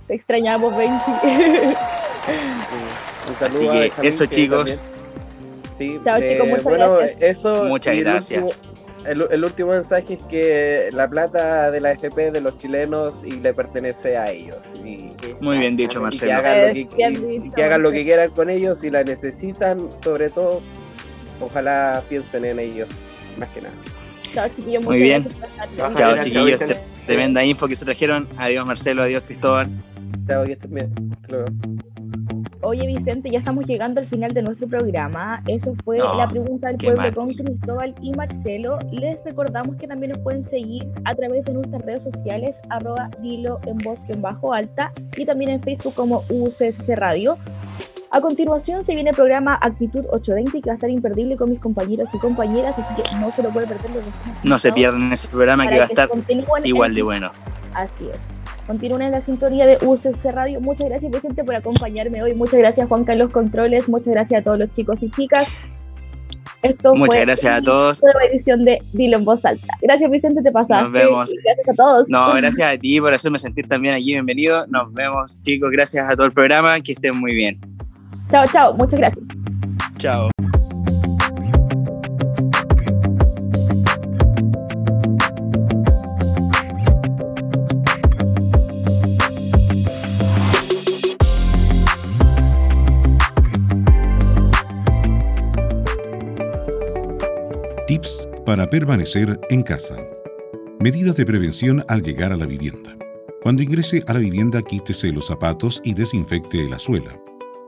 Te 0.07 0.15
extrañamos, 0.15 0.77
Benji. 0.77 1.13
Así 3.41 3.67
que 3.67 3.93
eso, 4.03 4.27
chicos. 4.27 4.83
Sí, 5.79 5.99
Chao, 6.05 6.21
chicos, 6.21 6.49
muchas 6.49 6.65
bueno, 6.65 6.99
Eso, 7.19 7.65
muchas 7.65 7.97
gracias 7.97 8.61
el, 9.07 9.45
último 9.45 9.73
mensaje 9.73 10.15
es 10.15 10.23
que 10.25 10.91
la 10.93 11.09
plata 11.09 11.71
de 11.71 11.81
la 11.81 11.93
FP 11.93 12.31
de 12.31 12.41
los 12.41 12.59
chilenos 12.59 13.25
y 13.25 13.33
le 13.33 13.53
pertenece 13.53 14.17
a 14.17 14.31
ellos. 14.31 14.75
Muy 15.41 15.59
bien 15.59 15.77
dicho, 15.77 16.01
Marcelo. 16.01 16.33
Y 16.75 16.87
que 16.87 17.05
hagan, 17.65 17.83
lo 17.83 17.91
que, 17.91 18.05
quieran 18.05 18.31
con 18.31 18.51
ellos 18.51 18.81
si 18.81 18.91
la 18.91 19.03
necesitan, 19.03 19.89
sobre 20.03 20.31
todo, 20.31 20.61
ojalá 21.41 22.03
piensen 22.09 22.45
en 22.45 22.59
ellos, 22.59 22.89
más 23.39 23.49
que 23.51 23.63
nada. 23.63 23.75
Chao, 24.23 24.49
chiquillos. 24.55 24.85
Muy 24.85 25.03
bien. 25.03 25.23
Chao, 25.77 26.23
chiquillos. 26.23 26.61
Tremenda 27.07 27.45
info 27.45 27.67
que 27.67 27.77
se 27.77 27.85
trajeron. 27.85 28.29
Adiós, 28.37 28.67
Marcelo. 28.67 29.03
Adiós, 29.03 29.25
Cristóbal. 29.25 29.69
Chao, 30.29 30.45
que 30.45 30.53
estén 30.53 30.75
bien. 30.75 30.93
Hasta 31.13 31.29
luego. 31.29 31.47
Oye 32.63 32.87
Vicente, 32.87 33.31
ya 33.31 33.39
estamos 33.39 33.65
llegando 33.65 34.01
al 34.01 34.07
final 34.07 34.33
de 34.35 34.43
nuestro 34.43 34.69
programa. 34.69 35.43
Eso 35.47 35.75
fue 35.85 35.99
la 35.99 36.29
pregunta 36.29 36.69
del 36.69 36.77
pueblo 36.77 37.15
con 37.15 37.33
Cristóbal 37.33 37.95
y 38.03 38.13
Marcelo. 38.13 38.79
Les 38.91 39.23
recordamos 39.25 39.77
que 39.77 39.87
también 39.87 40.13
nos 40.13 40.21
pueden 40.21 40.45
seguir 40.45 40.87
a 41.05 41.15
través 41.15 41.45
de 41.47 41.55
nuestras 41.55 41.83
redes 41.83 42.05
sociales, 42.05 42.61
arroba 42.69 43.09
dilo 43.23 43.61
en 43.67 43.79
voz 43.79 44.05
en 44.09 44.21
bajo 44.21 44.53
alta 44.53 44.93
y 45.17 45.25
también 45.25 45.53
en 45.53 45.63
Facebook 45.63 45.95
como 45.95 46.23
UCC 46.29 46.97
Radio. 46.97 47.39
A 48.13 48.21
continuación 48.21 48.85
se 48.85 48.95
viene 48.95 49.11
el 49.11 49.17
programa 49.17 49.59
Actitud 49.63 50.05
820 50.11 50.61
que 50.61 50.69
va 50.69 50.73
a 50.73 50.75
estar 50.75 50.91
imperdible 50.91 51.37
con 51.37 51.49
mis 51.49 51.61
compañeros 51.61 52.13
y 52.13 52.19
compañeras, 52.19 52.79
así 52.79 52.95
que 52.95 53.17
no 53.17 53.31
se 53.31 53.43
lo 53.43 53.51
puede 53.51 53.69
perder. 53.69 53.91
no 54.43 54.59
se 54.59 54.73
pierdan 54.73 55.13
ese 55.13 55.29
programa 55.29 55.67
que 55.67 55.79
va 55.79 55.85
a 55.85 55.87
estar 55.87 56.11
igual 56.65 56.93
de 56.93 57.03
bueno. 57.03 57.31
Así 57.73 58.09
es. 58.09 58.40
Continúen 58.71 59.03
en 59.03 59.11
la 59.11 59.21
sintonía 59.21 59.67
de 59.67 59.79
UCC 59.85 60.31
Radio. 60.31 60.61
Muchas 60.61 60.89
gracias, 60.89 61.11
Vicente, 61.11 61.43
por 61.43 61.57
acompañarme 61.57 62.23
hoy. 62.23 62.35
Muchas 62.35 62.61
gracias, 62.61 62.87
Juan 62.87 63.03
Carlos 63.03 63.33
Controles. 63.33 63.89
Muchas 63.89 64.15
gracias 64.15 64.41
a 64.41 64.45
todos 64.45 64.61
los 64.61 64.71
chicos 64.71 65.03
y 65.03 65.11
chicas. 65.11 65.49
Esto 66.63 66.95
Muchas 66.95 67.23
gracias 67.23 67.53
a 67.53 67.61
todos. 67.61 67.99
Fue 67.99 68.13
la 68.15 68.27
edición 68.27 68.63
de 68.63 68.79
Dilo 68.93 69.19
en 69.19 69.25
voz 69.25 69.45
alta. 69.45 69.67
Gracias, 69.83 70.09
Vicente, 70.09 70.41
te 70.41 70.53
pasaste. 70.53 70.85
Nos 70.85 70.93
vemos. 70.93 71.31
gracias 71.43 71.69
a 71.69 71.75
todos. 71.75 72.05
No, 72.09 72.33
gracias 72.33 72.75
a 72.75 72.79
ti 72.79 73.01
por 73.01 73.13
hacerme 73.13 73.41
sentir 73.41 73.67
también 73.67 73.95
aquí. 73.95 74.05
Bienvenido. 74.05 74.65
Nos 74.69 74.95
vemos, 74.95 75.43
chicos. 75.43 75.73
Gracias 75.73 76.09
a 76.09 76.15
todo 76.15 76.27
el 76.27 76.33
programa. 76.33 76.79
Que 76.81 76.93
estén 76.93 77.19
muy 77.19 77.35
bien. 77.35 77.59
Chao, 78.31 78.45
chao. 78.53 78.73
Muchas 78.75 79.01
gracias. 79.01 79.27
Chao. 79.99 80.29
Para 98.51 98.69
permanecer 98.69 99.39
en 99.49 99.63
casa. 99.63 99.95
Medidas 100.81 101.15
de 101.15 101.25
prevención 101.25 101.85
al 101.87 102.03
llegar 102.03 102.33
a 102.33 102.37
la 102.37 102.47
vivienda. 102.47 102.97
Cuando 103.45 103.63
ingrese 103.63 104.03
a 104.09 104.13
la 104.13 104.19
vivienda, 104.19 104.61
quítese 104.61 105.13
los 105.13 105.29
zapatos 105.29 105.81
y 105.85 105.95
desinfecte 105.95 106.69
la 106.69 106.81
suela. 106.81 107.17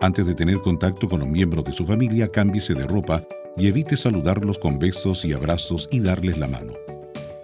Antes 0.00 0.26
de 0.26 0.34
tener 0.34 0.58
contacto 0.58 1.06
con 1.06 1.20
los 1.20 1.28
miembros 1.28 1.64
de 1.66 1.72
su 1.72 1.86
familia, 1.86 2.26
cámbiese 2.26 2.74
de 2.74 2.88
ropa 2.88 3.22
y 3.56 3.68
evite 3.68 3.96
saludarlos 3.96 4.58
con 4.58 4.80
besos 4.80 5.24
y 5.24 5.32
abrazos 5.32 5.88
y 5.92 6.00
darles 6.00 6.36
la 6.36 6.48
mano. 6.48 6.72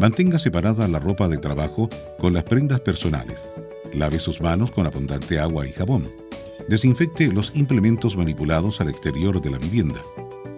Mantenga 0.01 0.41
separada 0.41 0.89
la 0.89 0.99
ropa 0.99 1.29
de 1.29 1.39
trabajo 1.39 1.89
con 2.19 2.35
las 2.35 2.43
prendas 2.43 2.81
personales. 2.81 3.49
Lave 3.95 4.19
sus 4.19 4.41
manos 4.41 4.73
con 4.73 4.85
abundante 4.85 5.39
agua 5.39 5.65
y 5.65 5.71
jabón. 5.71 6.09
Desinfecte 6.67 7.33
los 7.33 7.55
implementos 7.55 8.17
manipulados 8.17 8.81
al 8.81 8.89
exterior 8.89 9.41
de 9.41 9.51
la 9.51 9.59
vivienda. 9.59 10.03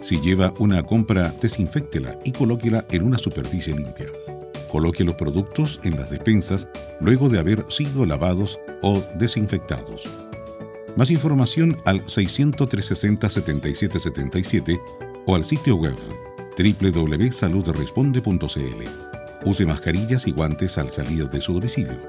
Si 0.03 0.21
lleva 0.21 0.53
una 0.59 0.83
compra, 0.83 1.33
desinféctela 1.41 2.19
y 2.25 2.33
colóquela 2.33 2.85
en 2.91 3.03
una 3.03 3.19
superficie 3.19 3.75
limpia. 3.75 4.09
Coloque 4.71 5.05
los 5.05 5.17
productos 5.17 5.81
en 5.85 5.97
las 5.97 6.11
despensas 6.11 6.69
luego 7.01 7.29
de 7.29 7.39
haber 7.39 7.65
sido 7.69 8.07
lavados 8.07 8.59
o 8.83 9.05
desinfectados. 9.17 10.05
Más 10.97 11.11
información 11.11 11.77
al 11.85 12.03
600-360-7777 12.05 14.81
o 15.27 15.35
al 15.35 15.45
sitio 15.45 15.77
web 15.77 15.97
www.saludresponde.cl. 16.57 19.11
Use 19.45 19.67
mascarillas 19.67 20.27
y 20.27 20.33
guantes 20.33 20.79
al 20.79 20.89
salir 20.91 21.31
de 21.31 21.41
su 21.41 21.55
domicilio. 21.55 22.01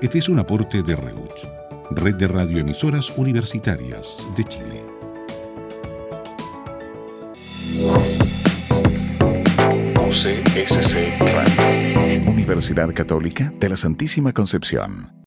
Este 0.00 0.18
es 0.18 0.28
un 0.28 0.38
aporte 0.38 0.82
de 0.82 0.94
REUCH, 0.96 1.48
Red 1.90 2.14
de 2.16 2.28
Radioemisoras 2.28 3.12
Universitarias 3.16 4.24
de 4.36 4.44
Chile. 4.44 4.81
UCSC. 10.24 11.18
Universidad 12.28 12.94
Católica 12.94 13.50
de 13.58 13.68
la 13.68 13.76
Santísima 13.76 14.32
Concepción. 14.32 15.12